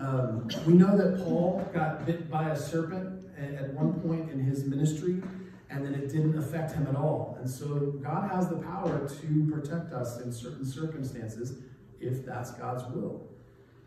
Um, 0.00 0.48
we 0.66 0.74
know 0.74 0.96
that 0.96 1.24
Paul 1.24 1.68
got 1.72 2.04
bit 2.04 2.28
by 2.28 2.50
a 2.50 2.56
serpent 2.56 3.24
at, 3.38 3.54
at 3.54 3.74
one 3.74 4.00
point 4.00 4.30
in 4.30 4.40
his 4.40 4.64
ministry 4.64 5.22
and 5.70 5.84
then 5.84 5.94
it 5.94 6.08
didn't 6.08 6.36
affect 6.36 6.72
him 6.72 6.86
at 6.86 6.96
all. 6.96 7.36
And 7.38 7.48
so 7.48 7.94
God 8.02 8.30
has 8.30 8.48
the 8.48 8.56
power 8.56 9.08
to 9.08 9.50
protect 9.52 9.92
us 9.92 10.20
in 10.20 10.32
certain 10.32 10.64
circumstances 10.64 11.58
if 12.00 12.26
that's 12.26 12.50
God's 12.52 12.84
will. 12.92 13.28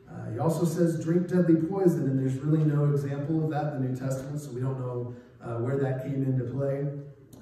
Uh, 0.09 0.31
he 0.31 0.39
also 0.39 0.65
says, 0.65 1.03
drink 1.03 1.27
deadly 1.27 1.55
poison, 1.55 2.03
and 2.03 2.19
there's 2.19 2.35
really 2.35 2.63
no 2.63 2.85
example 2.85 3.43
of 3.43 3.49
that 3.49 3.73
in 3.73 3.81
the 3.81 3.89
New 3.89 3.95
Testament, 3.95 4.39
so 4.39 4.51
we 4.51 4.61
don't 4.61 4.79
know 4.79 5.15
uh, 5.43 5.57
where 5.57 5.77
that 5.77 6.03
came 6.03 6.23
into 6.23 6.43
play. 6.45 6.87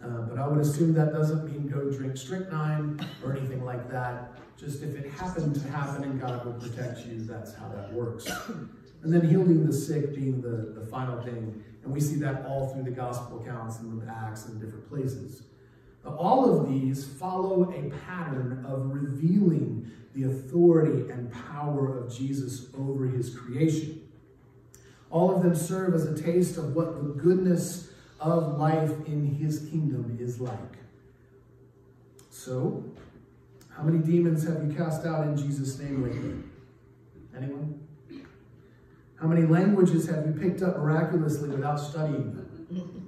Uh, 0.04 0.22
but 0.22 0.40
I 0.40 0.48
would 0.48 0.60
assume 0.60 0.94
that 0.94 1.14
doesn't 1.14 1.46
mean 1.46 1.68
go 1.68 1.92
drink 1.92 2.18
strychnine 2.18 3.00
or 3.24 3.36
anything 3.36 3.64
like 3.64 3.92
that. 3.92 4.32
Just 4.58 4.82
if 4.82 4.96
it 4.96 5.12
happened 5.12 5.56
to 5.56 5.68
happen 5.70 6.04
and 6.04 6.20
God 6.20 6.46
will 6.46 6.54
protect 6.54 7.06
you, 7.06 7.24
that's 7.24 7.54
how 7.54 7.68
that 7.70 7.94
works. 7.94 8.32
And 9.04 9.12
then 9.14 9.28
healing 9.28 9.66
the 9.66 9.74
sick 9.74 10.14
being 10.16 10.42
the, 10.42 10.80
the 10.80 10.86
final 10.86 11.22
thing. 11.22 11.64
And 11.84 11.92
we 11.92 12.00
see 12.00 12.16
that 12.18 12.46
all 12.46 12.70
through 12.70 12.84
the 12.84 12.92
gospel 12.92 13.42
accounts 13.42 13.80
and 13.80 14.02
the 14.02 14.12
Acts 14.12 14.46
and 14.46 14.62
different 14.62 14.88
places. 14.90 15.44
All 16.06 16.60
of 16.60 16.70
these 16.70 17.06
follow 17.06 17.72
a 17.72 17.90
pattern 18.06 18.66
of 18.68 18.92
revealing 18.92 19.92
the 20.14 20.24
authority 20.24 21.10
and 21.12 21.32
power 21.32 21.98
of 21.98 22.14
Jesus 22.14 22.68
over 22.78 23.08
his 23.08 23.36
creation. 23.36 24.02
All 25.10 25.36
of 25.36 25.44
them 25.44 25.56
serve 25.56 25.94
as 25.94 26.06
a 26.06 26.22
taste 26.22 26.58
of 26.58 26.76
what 26.76 26.96
the 26.96 27.10
goodness 27.10 27.90
of 28.20 28.58
life 28.58 28.92
in 29.08 29.36
his 29.36 29.70
kingdom 29.70 30.18
is 30.20 30.40
like. 30.40 30.78
So, 32.30 32.84
how 33.70 33.84
many 33.84 34.00
demons 34.00 34.48
have 34.48 34.64
you 34.64 34.74
cast 34.74 35.06
out 35.06 35.28
in 35.28 35.38
Jesus' 35.38 35.80
name 35.80 36.04
lately? 36.04 36.44
Anyone? 37.36 37.80
How 39.22 39.28
many 39.28 39.46
languages 39.46 40.08
have 40.08 40.26
you 40.26 40.34
picked 40.34 40.64
up 40.64 40.78
miraculously 40.78 41.50
without 41.50 41.80
studying 41.80 42.34
them? 42.34 43.08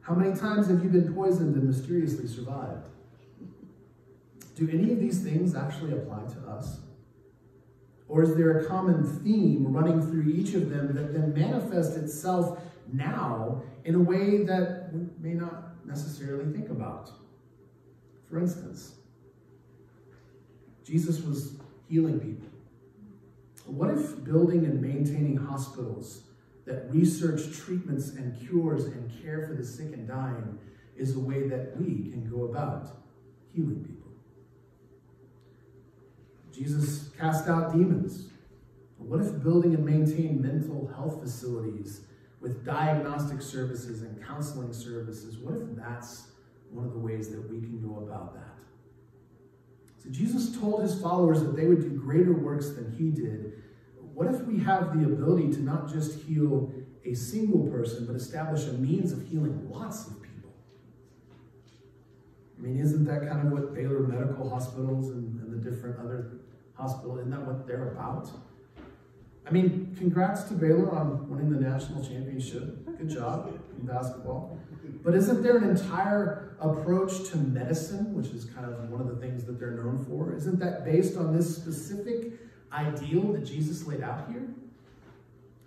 How 0.00 0.14
many 0.14 0.34
times 0.34 0.68
have 0.68 0.82
you 0.82 0.88
been 0.88 1.12
poisoned 1.12 1.54
and 1.56 1.64
mysteriously 1.64 2.26
survived? 2.26 2.86
Do 4.56 4.68
any 4.72 4.92
of 4.92 4.98
these 4.98 5.22
things 5.22 5.54
actually 5.54 5.92
apply 5.92 6.22
to 6.24 6.50
us? 6.50 6.80
Or 8.08 8.22
is 8.22 8.34
there 8.34 8.60
a 8.60 8.66
common 8.66 9.04
theme 9.22 9.72
running 9.72 10.00
through 10.00 10.32
each 10.32 10.54
of 10.54 10.70
them 10.70 10.94
that 10.94 11.12
then 11.12 11.34
manifests 11.34 11.96
itself 11.96 12.58
now 12.90 13.62
in 13.84 13.94
a 13.94 14.00
way 14.00 14.44
that 14.44 14.90
we 14.92 15.06
may 15.20 15.34
not 15.34 15.86
necessarily 15.86 16.50
think 16.50 16.70
about? 16.70 17.10
For 18.30 18.38
instance, 18.38 18.94
Jesus 20.84 21.20
was 21.20 21.56
healing 21.88 22.18
people 22.18 22.51
What 23.66 23.90
if 23.90 24.24
building 24.24 24.64
and 24.64 24.80
maintaining 24.80 25.36
hospitals 25.36 26.22
that 26.66 26.90
research 26.90 27.56
treatments 27.56 28.10
and 28.10 28.38
cures 28.38 28.84
and 28.84 29.10
care 29.22 29.46
for 29.46 29.54
the 29.54 29.64
sick 29.64 29.92
and 29.92 30.06
dying 30.06 30.58
is 30.96 31.16
a 31.16 31.20
way 31.20 31.48
that 31.48 31.76
we 31.76 32.10
can 32.10 32.28
go 32.30 32.44
about 32.44 32.88
healing 33.54 33.84
people? 33.84 34.02
Jesus 36.52 37.10
cast 37.18 37.48
out 37.48 37.72
demons. 37.72 38.28
What 38.98 39.20
if 39.20 39.42
building 39.42 39.74
and 39.74 39.84
maintaining 39.84 40.40
mental 40.40 40.86
health 40.94 41.20
facilities 41.20 42.02
with 42.40 42.64
diagnostic 42.64 43.40
services 43.40 44.02
and 44.02 44.24
counseling 44.24 44.72
services, 44.72 45.38
what 45.38 45.54
if 45.54 45.76
that's 45.76 46.28
one 46.70 46.84
of 46.84 46.92
the 46.92 46.98
ways 46.98 47.30
that 47.30 47.48
we 47.50 47.60
can 47.60 47.80
go 47.80 47.98
about 47.98 48.34
that? 48.34 48.51
So 50.02 50.10
Jesus 50.10 50.56
told 50.58 50.82
his 50.82 51.00
followers 51.00 51.42
that 51.42 51.54
they 51.54 51.66
would 51.66 51.82
do 51.82 51.90
greater 51.90 52.32
works 52.32 52.70
than 52.70 52.92
he 52.98 53.10
did. 53.10 53.62
What 54.14 54.34
if 54.34 54.42
we 54.42 54.58
have 54.60 54.98
the 54.98 55.06
ability 55.06 55.52
to 55.52 55.62
not 55.62 55.90
just 55.90 56.20
heal 56.22 56.72
a 57.04 57.14
single 57.14 57.66
person, 57.68 58.06
but 58.06 58.16
establish 58.16 58.64
a 58.66 58.72
means 58.72 59.12
of 59.12 59.26
healing 59.28 59.68
lots 59.70 60.06
of 60.08 60.20
people? 60.22 60.52
I 62.58 62.62
mean, 62.62 62.78
isn't 62.78 63.04
that 63.04 63.28
kind 63.28 63.46
of 63.46 63.52
what 63.52 63.74
Baylor 63.74 64.00
Medical 64.00 64.50
Hospitals 64.50 65.10
and, 65.10 65.40
and 65.40 65.52
the 65.52 65.70
different 65.70 65.98
other 65.98 66.32
hospitals, 66.74 67.20
isn't 67.20 67.30
that 67.30 67.46
what 67.46 67.66
they're 67.66 67.92
about? 67.92 68.28
I 69.46 69.50
mean, 69.50 69.94
congrats 69.98 70.44
to 70.44 70.54
Baylor 70.54 70.90
on 70.90 71.28
winning 71.28 71.50
the 71.50 71.60
national 71.60 72.04
championship. 72.04 72.84
Good 72.98 73.10
job 73.10 73.58
in 73.78 73.86
basketball. 73.86 74.58
But 75.04 75.14
isn't 75.14 75.42
there 75.42 75.56
an 75.56 75.68
entire 75.68 76.56
approach 76.60 77.30
to 77.30 77.36
medicine, 77.36 78.14
which 78.14 78.28
is 78.28 78.44
kind 78.44 78.66
of 78.66 78.90
one 78.90 79.00
of 79.00 79.08
the 79.08 79.16
things 79.16 79.44
that 79.44 79.58
they're 79.58 79.72
known 79.72 80.04
for? 80.08 80.34
Isn't 80.34 80.58
that 80.60 80.84
based 80.84 81.16
on 81.16 81.36
this 81.36 81.56
specific 81.56 82.32
ideal 82.72 83.32
that 83.32 83.44
Jesus 83.44 83.86
laid 83.86 84.02
out 84.02 84.28
here? 84.30 84.48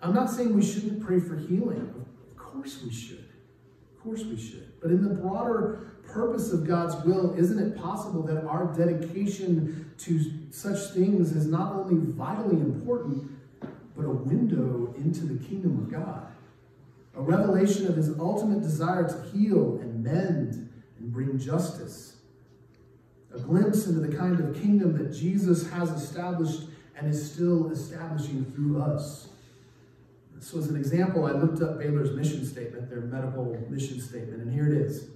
I'm 0.02 0.14
not 0.14 0.30
saying 0.30 0.54
we 0.54 0.64
shouldn't 0.64 1.04
pray 1.04 1.20
for 1.20 1.36
healing. 1.36 1.92
Of 2.30 2.36
course 2.36 2.82
we 2.82 2.92
should. 2.92 3.24
Of 3.96 4.02
course 4.02 4.24
we 4.24 4.36
should. 4.36 4.80
But 4.80 4.90
in 4.90 5.02
the 5.02 5.14
broader 5.14 5.88
purpose 6.04 6.52
of 6.52 6.66
God's 6.66 6.94
will, 7.04 7.34
isn't 7.36 7.58
it 7.58 7.76
possible 7.76 8.22
that 8.22 8.44
our 8.44 8.72
dedication 8.76 9.90
to 9.98 10.20
such 10.50 10.90
things 10.90 11.32
is 11.32 11.46
not 11.46 11.72
only 11.72 11.96
vitally 12.12 12.56
important, 12.56 13.30
but 13.96 14.04
a 14.04 14.10
window 14.10 14.94
into 14.98 15.24
the 15.24 15.42
kingdom 15.44 15.78
of 15.78 15.90
God? 15.90 16.26
A 17.16 17.22
revelation 17.22 17.86
of 17.86 17.96
his 17.96 18.18
ultimate 18.18 18.60
desire 18.60 19.08
to 19.08 19.30
heal 19.30 19.78
and 19.80 20.04
mend 20.04 20.70
and 20.98 21.12
bring 21.12 21.38
justice. 21.38 22.16
A 23.34 23.38
glimpse 23.38 23.86
into 23.86 24.00
the 24.00 24.14
kind 24.16 24.38
of 24.38 24.54
kingdom 24.60 24.96
that 24.98 25.14
Jesus 25.14 25.68
has 25.70 25.90
established 25.90 26.64
and 26.96 27.08
is 27.08 27.32
still 27.32 27.70
establishing 27.70 28.44
through 28.54 28.82
us. 28.82 29.28
So, 30.40 30.58
as 30.58 30.68
an 30.68 30.76
example, 30.76 31.24
I 31.26 31.32
looked 31.32 31.62
up 31.62 31.78
Baylor's 31.78 32.14
mission 32.14 32.44
statement, 32.44 32.90
their 32.90 33.00
medical 33.00 33.58
mission 33.70 34.00
statement, 34.00 34.42
and 34.42 34.52
here 34.52 34.66
it 34.66 34.74
is. 34.74 35.08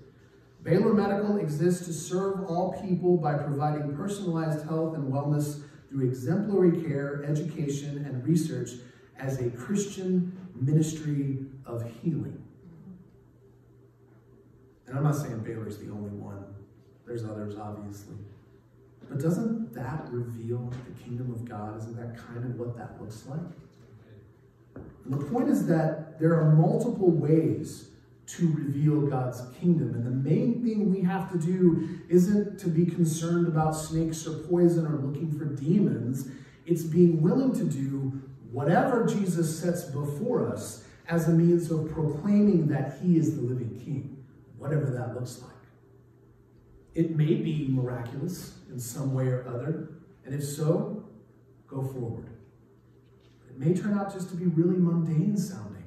Baylor 0.63 0.93
Medical 0.93 1.39
exists 1.39 1.87
to 1.87 1.93
serve 1.93 2.45
all 2.45 2.79
people 2.83 3.17
by 3.17 3.35
providing 3.35 3.97
personalized 3.97 4.67
health 4.67 4.95
and 4.95 5.11
wellness 5.11 5.63
through 5.89 6.07
exemplary 6.07 6.83
care, 6.83 7.25
education, 7.25 8.05
and 8.05 8.27
research 8.27 8.71
as 9.19 9.41
a 9.41 9.51
Christian 9.51 10.37
ministry 10.61 11.39
of 11.67 11.83
healing. 12.03 12.43
And 14.87 14.99
I'm 14.99 15.05
not 15.05 15.17
saying 15.17 15.39
Baylor's 15.41 15.79
the 15.79 15.91
only 15.91 16.11
one, 16.11 16.45
there's 17.07 17.25
others, 17.25 17.57
obviously. 17.57 18.17
But 19.09 19.21
doesn't 19.21 19.73
that 19.75 20.07
reveal 20.11 20.73
the 20.87 21.03
kingdom 21.03 21.33
of 21.33 21.45
God? 21.49 21.77
Isn't 21.79 21.97
that 21.97 22.17
kind 22.17 22.45
of 22.45 22.59
what 22.59 22.77
that 22.77 23.01
looks 23.01 23.25
like? 23.27 23.41
And 25.05 25.13
the 25.13 25.25
point 25.27 25.49
is 25.49 25.67
that 25.67 26.21
there 26.21 26.35
are 26.35 26.55
multiple 26.55 27.11
ways 27.11 27.89
to 28.27 28.53
reveal 28.53 29.01
God's 29.09 29.43
kingdom. 29.61 29.95
And 29.95 30.07
the 30.07 30.31
main 30.31 30.63
thing 30.63 30.93
we 30.93 31.03
have 31.03 31.33
to 31.33 31.39
do 31.39 32.01
isn't 32.09 32.61
to 32.61 32.69
be 32.69 32.87
concerned 32.87 33.49
about 33.49 33.73
snakes 33.73 34.27
or 34.27 34.35
poison 34.35 34.87
or 34.87 34.99
looking 34.99 35.37
for 35.37 35.47
demons. 35.47 36.29
It's 36.65 36.83
being 36.83 37.21
willing 37.23 37.53
to 37.55 37.65
do 37.65 38.23
whatever 38.51 39.07
Jesus 39.07 39.59
sets 39.59 39.85
before 39.85 40.49
us 40.53 40.85
as 41.09 41.29
a 41.29 41.33
means 41.33 41.71
of 41.71 41.91
proclaiming 41.91 42.69
that 42.69 42.99
he 43.03 43.17
is 43.17 43.37
the 43.37 43.43
living 43.43 43.81
king, 43.85 44.25
whatever 44.59 44.87
that 44.87 45.15
looks 45.15 45.41
like. 45.43 45.51
It 46.95 47.17
may 47.17 47.35
be 47.35 47.69
miraculous 47.69 48.55
in 48.71 48.79
some 48.79 49.15
way 49.15 49.27
or 49.27 49.47
other, 49.49 49.91
and 50.25 50.35
if 50.35 50.45
so, 50.45 51.05
go 51.67 51.83
forward. 51.83 52.27
It 53.49 53.59
may 53.59 53.75
turn 53.75 53.99
out 53.99 54.13
just 54.13 54.31
to 54.31 54.37
be 54.37 54.47
really 54.47 54.79
mundane 54.79 55.37
sounding. 55.37 55.85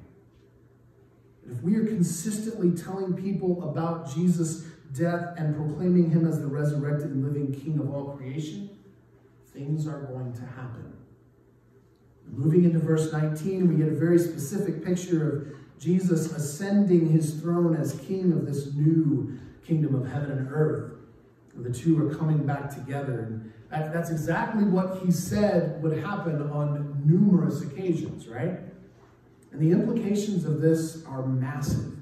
But 1.42 1.56
if 1.56 1.62
we 1.62 1.76
are 1.76 1.86
consistently 1.86 2.70
telling 2.72 3.14
people 3.14 3.68
about 3.68 4.14
Jesus' 4.14 4.62
death 4.92 5.34
and 5.36 5.54
proclaiming 5.56 6.10
him 6.10 6.26
as 6.26 6.40
the 6.40 6.46
resurrected 6.46 7.10
and 7.10 7.24
living 7.24 7.52
king 7.52 7.78
of 7.78 7.92
all 7.92 8.16
creation, 8.16 8.70
things 9.52 9.86
are 9.86 10.02
going 10.02 10.32
to 10.34 10.42
happen. 10.42 10.92
Moving 12.36 12.64
into 12.64 12.80
verse 12.80 13.12
19, 13.12 13.68
we 13.68 13.76
get 13.76 13.88
a 13.88 13.94
very 13.94 14.18
specific 14.18 14.84
picture 14.84 15.38
of 15.38 15.80
Jesus 15.80 16.32
ascending 16.32 17.10
his 17.10 17.40
throne 17.40 17.76
as 17.76 17.98
king 18.06 18.32
of 18.32 18.44
this 18.46 18.74
new 18.74 19.38
kingdom 19.64 19.94
of 19.94 20.10
heaven 20.10 20.32
and 20.32 20.48
earth. 20.50 20.92
The 21.54 21.72
two 21.72 22.04
are 22.04 22.12
coming 22.14 22.44
back 22.44 22.74
together. 22.74 23.40
And 23.70 23.94
that's 23.94 24.10
exactly 24.10 24.64
what 24.64 25.02
he 25.04 25.12
said 25.12 25.80
would 25.82 25.98
happen 25.98 26.42
on 26.50 27.02
numerous 27.04 27.62
occasions, 27.62 28.26
right? 28.26 28.58
And 29.52 29.60
the 29.60 29.70
implications 29.70 30.44
of 30.44 30.60
this 30.60 31.04
are 31.06 31.24
massive, 31.24 31.92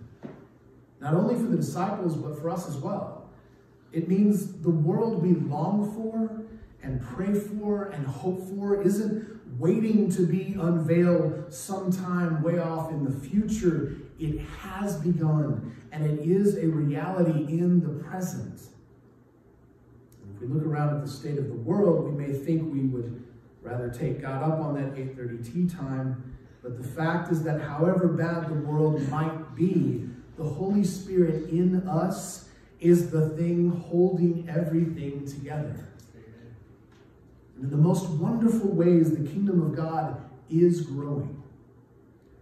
not 1.00 1.12
only 1.12 1.34
for 1.34 1.42
the 1.42 1.56
disciples, 1.56 2.16
but 2.16 2.38
for 2.40 2.48
us 2.48 2.66
as 2.66 2.76
well. 2.76 3.28
It 3.92 4.08
means 4.08 4.60
the 4.62 4.70
world 4.70 5.22
we 5.22 5.34
long 5.34 5.94
for 5.94 6.46
and 6.82 7.00
pray 7.00 7.34
for 7.34 7.86
and 7.90 8.06
hope 8.06 8.48
for 8.48 8.82
isn't 8.82 9.40
waiting 9.58 10.10
to 10.10 10.26
be 10.26 10.56
unveiled 10.58 11.52
sometime 11.52 12.42
way 12.42 12.58
off 12.58 12.90
in 12.90 13.04
the 13.04 13.28
future. 13.28 13.96
It 14.18 14.40
has 14.40 14.96
begun, 14.96 15.76
and 15.92 16.04
it 16.04 16.20
is 16.20 16.56
a 16.56 16.66
reality 16.66 17.44
in 17.58 17.80
the 17.80 18.02
present. 18.02 18.60
And 20.22 20.34
if 20.34 20.40
we 20.40 20.48
look 20.48 20.64
around 20.64 20.96
at 20.96 21.04
the 21.04 21.10
state 21.10 21.38
of 21.38 21.48
the 21.48 21.54
world, 21.54 22.04
we 22.04 22.26
may 22.26 22.32
think 22.32 22.72
we 22.72 22.86
would 22.86 23.24
rather 23.62 23.88
take 23.88 24.22
God 24.22 24.42
up 24.42 24.58
on 24.60 24.74
that 24.74 24.96
8:30 24.96 25.52
tee 25.52 25.68
time 25.68 26.32
but 26.62 26.80
the 26.80 26.88
fact 26.88 27.32
is 27.32 27.42
that 27.42 27.60
however 27.60 28.06
bad 28.08 28.48
the 28.48 28.54
world 28.54 29.06
might 29.08 29.56
be, 29.56 30.08
the 30.36 30.44
Holy 30.44 30.84
Spirit 30.84 31.50
in 31.50 31.86
us 31.88 32.48
is 32.80 33.10
the 33.10 33.30
thing 33.30 33.70
holding 33.70 34.48
everything 34.48 35.26
together. 35.26 35.88
And 37.62 37.70
in 37.70 37.78
the 37.78 37.82
most 37.82 38.08
wonderful 38.10 38.70
ways, 38.70 39.12
the 39.12 39.28
kingdom 39.28 39.62
of 39.62 39.76
God 39.76 40.20
is 40.50 40.80
growing. 40.80 41.40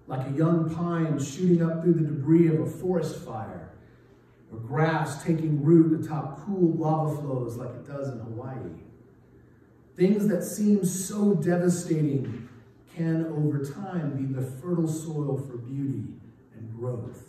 Like 0.06 0.26
a 0.26 0.30
young 0.30 0.74
pine 0.74 1.22
shooting 1.22 1.62
up 1.62 1.82
through 1.82 1.92
the 1.92 2.06
debris 2.06 2.48
of 2.48 2.60
a 2.60 2.66
forest 2.66 3.22
fire, 3.22 3.68
or 4.50 4.58
grass 4.58 5.22
taking 5.22 5.62
root 5.62 6.02
atop 6.02 6.44
cool 6.46 6.72
lava 6.72 7.20
flows 7.20 7.56
like 7.56 7.68
it 7.68 7.86
does 7.86 8.08
in 8.08 8.18
Hawaii. 8.20 8.56
Things 9.94 10.26
that 10.28 10.42
seem 10.42 10.86
so 10.86 11.34
devastating 11.34 12.48
can 12.96 13.26
over 13.26 13.62
time 13.62 14.16
be 14.16 14.32
the 14.32 14.42
fertile 14.42 14.88
soil 14.88 15.36
for 15.36 15.58
beauty 15.58 16.04
and 16.54 16.74
growth. 16.74 17.24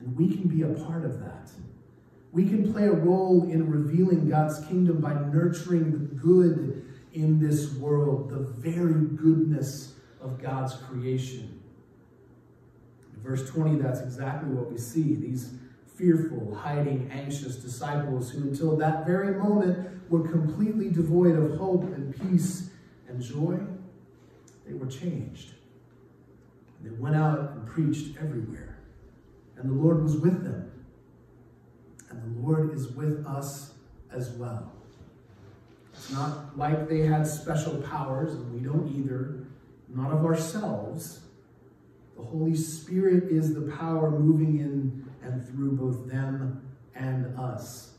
And 0.00 0.16
we 0.16 0.28
can 0.28 0.48
be 0.48 0.62
a 0.62 0.84
part 0.84 1.04
of 1.04 1.20
that. 1.20 1.50
We 2.32 2.48
can 2.48 2.72
play 2.72 2.86
a 2.86 2.92
role 2.92 3.44
in 3.44 3.70
revealing 3.70 4.28
God's 4.28 4.64
kingdom 4.66 5.00
by 5.00 5.14
nurturing 5.14 5.92
the 5.92 5.98
good 5.98 6.79
in 7.12 7.40
this 7.40 7.74
world, 7.74 8.30
the 8.30 8.38
very 8.38 9.06
goodness 9.16 9.94
of 10.20 10.40
God's 10.40 10.74
creation. 10.74 11.60
In 13.14 13.22
verse 13.22 13.48
20, 13.50 13.80
that's 13.80 14.00
exactly 14.00 14.50
what 14.50 14.70
we 14.70 14.78
see. 14.78 15.14
These 15.14 15.54
fearful, 15.96 16.54
hiding, 16.54 17.10
anxious 17.12 17.56
disciples 17.56 18.30
who, 18.30 18.42
until 18.42 18.76
that 18.76 19.06
very 19.06 19.34
moment, 19.34 20.10
were 20.10 20.26
completely 20.26 20.90
devoid 20.90 21.36
of 21.36 21.56
hope 21.58 21.84
and 21.84 22.14
peace 22.20 22.70
and 23.08 23.22
joy 23.22 23.58
they 24.70 24.76
were 24.76 24.86
changed. 24.86 25.54
They 26.82 26.90
went 26.90 27.16
out 27.16 27.52
and 27.52 27.66
preached 27.66 28.16
everywhere. 28.18 28.78
And 29.56 29.68
the 29.68 29.74
Lord 29.74 30.02
was 30.02 30.16
with 30.16 30.44
them. 30.44 30.70
And 32.08 32.22
the 32.22 32.40
Lord 32.40 32.72
is 32.72 32.88
with 32.88 33.26
us 33.26 33.74
as 34.12 34.30
well. 34.30 34.72
It's 36.00 36.12
not 36.12 36.56
like 36.56 36.88
they 36.88 37.00
had 37.00 37.26
special 37.26 37.76
powers, 37.82 38.32
and 38.32 38.54
we 38.54 38.60
don't 38.60 38.90
either, 38.96 39.44
not 39.94 40.10
of 40.10 40.24
ourselves. 40.24 41.20
The 42.16 42.22
Holy 42.22 42.56
Spirit 42.56 43.24
is 43.24 43.52
the 43.52 43.70
power 43.72 44.10
moving 44.10 44.60
in 44.60 45.06
and 45.22 45.46
through 45.46 45.72
both 45.72 46.10
them 46.10 46.66
and 46.94 47.38
us. 47.38 47.92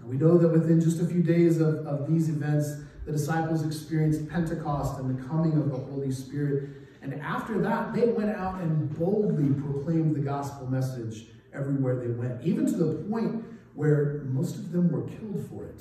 And 0.00 0.10
we 0.10 0.16
know 0.16 0.36
that 0.36 0.48
within 0.48 0.80
just 0.80 1.00
a 1.00 1.06
few 1.06 1.22
days 1.22 1.60
of, 1.60 1.86
of 1.86 2.10
these 2.10 2.28
events, 2.28 2.72
the 3.06 3.12
disciples 3.12 3.64
experienced 3.64 4.28
Pentecost 4.28 4.98
and 4.98 5.16
the 5.16 5.22
coming 5.28 5.52
of 5.52 5.70
the 5.70 5.78
Holy 5.78 6.10
Spirit. 6.10 6.70
And 7.02 7.14
after 7.20 7.60
that, 7.60 7.94
they 7.94 8.08
went 8.08 8.30
out 8.30 8.60
and 8.60 8.92
boldly 8.98 9.54
proclaimed 9.60 10.16
the 10.16 10.20
gospel 10.20 10.66
message 10.66 11.26
everywhere 11.52 12.00
they 12.00 12.08
went, 12.08 12.42
even 12.42 12.66
to 12.66 12.76
the 12.76 12.94
point 13.08 13.44
where 13.74 14.22
most 14.24 14.56
of 14.56 14.72
them 14.72 14.90
were 14.90 15.02
killed 15.02 15.46
for 15.48 15.66
it. 15.66 15.80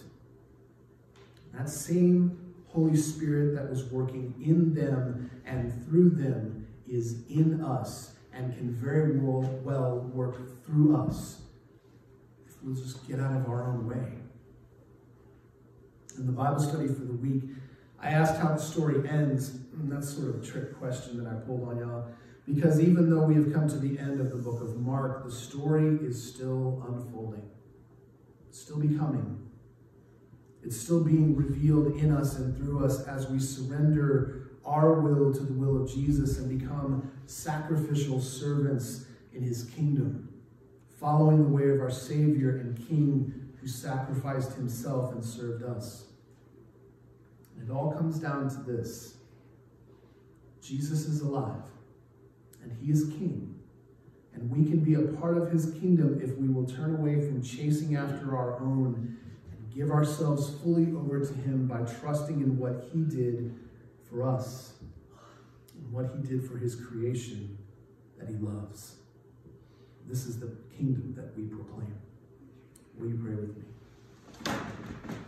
That 1.54 1.70
same 1.70 2.54
Holy 2.68 2.98
Spirit 2.98 3.56
that 3.56 3.70
was 3.70 3.86
working 3.86 4.34
in 4.44 4.74
them 4.74 5.30
and 5.46 5.86
through 5.86 6.12
them 6.12 6.68
is 6.88 7.24
in 7.30 7.62
us 7.62 8.16
and 8.34 8.56
can 8.58 8.74
very 8.74 9.20
well, 9.20 10.10
work 10.14 10.66
through 10.66 10.96
us 10.96 11.42
if 12.48 12.56
we'll 12.64 12.76
just 12.76 13.08
get 13.08 13.20
out 13.20 13.36
of 13.36 13.48
our 13.48 13.64
own 13.68 13.88
way. 13.88 14.14
In 16.18 16.26
the 16.26 16.32
Bible 16.32 16.60
study 16.60 16.88
for 16.88 17.06
the 17.06 17.14
week, 17.14 17.44
I 18.00 18.10
asked 18.10 18.42
how 18.42 18.50
the 18.50 18.58
story 18.60 19.08
ends, 19.08 19.52
and 19.74 19.92
that's 19.92 20.10
sort 20.14 20.30
of 20.30 20.42
a 20.42 20.46
trick 20.46 20.78
question 20.78 21.24
that 21.24 21.32
I 21.32 21.36
pulled 21.36 21.68
on 21.70 21.78
y'all, 21.78 22.08
because 22.46 22.80
even 22.80 23.10
though 23.10 23.24
we 23.24 23.36
have 23.36 23.54
come 23.54 23.68
to 23.70 23.78
the 23.78 23.98
end 24.00 24.20
of 24.20 24.32
the 24.32 24.38
book 24.38 24.62
of 24.62 24.78
Mark, 24.78 25.24
the 25.24 25.32
story 25.32 25.98
is 26.02 26.22
still 26.22 26.84
unfolding, 26.88 27.50
still 28.52 28.80
becoming. 28.80 29.50
It's 30.66 30.80
still 30.80 31.04
being 31.04 31.36
revealed 31.36 31.96
in 31.98 32.12
us 32.12 32.38
and 32.38 32.56
through 32.58 32.86
us 32.86 33.06
as 33.08 33.30
we 33.30 33.40
surrender 33.40 34.52
our 34.66 35.02
will 35.02 35.34
to 35.34 35.42
the 35.42 35.54
will 35.54 35.82
of 35.82 35.92
Jesus 35.92 36.40
and 36.40 36.60
become 36.60 37.12
sacrificial 37.26 38.22
servants 38.22 39.06
in 39.34 39.44
his 39.44 39.66
kingdom, 39.76 40.30
following 41.00 41.44
the 41.44 41.50
way 41.50 41.70
of 41.70 41.82
our 41.82 41.92
Savior 41.92 42.58
and 42.58 42.78
King 42.88 43.54
who 43.60 43.68
sacrificed 43.68 44.54
himself 44.54 45.14
and 45.14 45.24
served 45.24 45.64
us. 45.64 46.06
And 47.56 47.70
it 47.70 47.72
all 47.72 47.92
comes 47.92 48.20
down 48.20 48.50
to 48.50 48.58
this 48.58 49.18
Jesus 50.62 51.06
is 51.06 51.22
alive, 51.22 51.64
and 52.62 52.72
he 52.82 52.92
is 52.92 53.10
King. 53.18 53.50
And 54.34 54.50
we 54.50 54.68
can 54.70 54.80
be 54.80 54.96
a 54.96 55.02
part 55.20 55.38
of 55.38 55.52
his 55.52 55.72
kingdom 55.74 56.20
if 56.24 56.36
we 56.38 56.48
will 56.48 56.66
turn 56.66 56.96
away 56.96 57.22
from 57.22 57.44
chasing 57.44 57.96
after 57.96 58.36
our 58.36 58.60
own 58.60 59.18
give 59.76 59.92
ourselves 59.92 60.54
fully 60.62 60.94
over 60.94 61.20
to 61.20 61.34
him 61.34 61.68
by 61.68 61.82
trusting 62.00 62.42
in 62.42 62.58
what 62.58 62.90
he 62.92 63.02
did 63.04 63.56
for 64.10 64.28
us 64.28 64.74
and 65.76 65.92
what 65.92 66.12
he 66.14 66.28
did 66.28 66.48
for 66.48 66.58
his 66.58 66.76
creation 66.76 67.58
that 68.20 68.28
he 68.28 68.36
loves. 68.36 68.96
This 70.08 70.26
is 70.26 70.40
the 70.40 70.56
kingdom 70.78 71.14
that 71.16 71.36
we 71.38 71.44
proclaim. 71.46 71.96
Will 72.98 73.08
you 73.08 73.20
pray 73.24 73.36
with 73.36 73.58
me? 73.58 75.23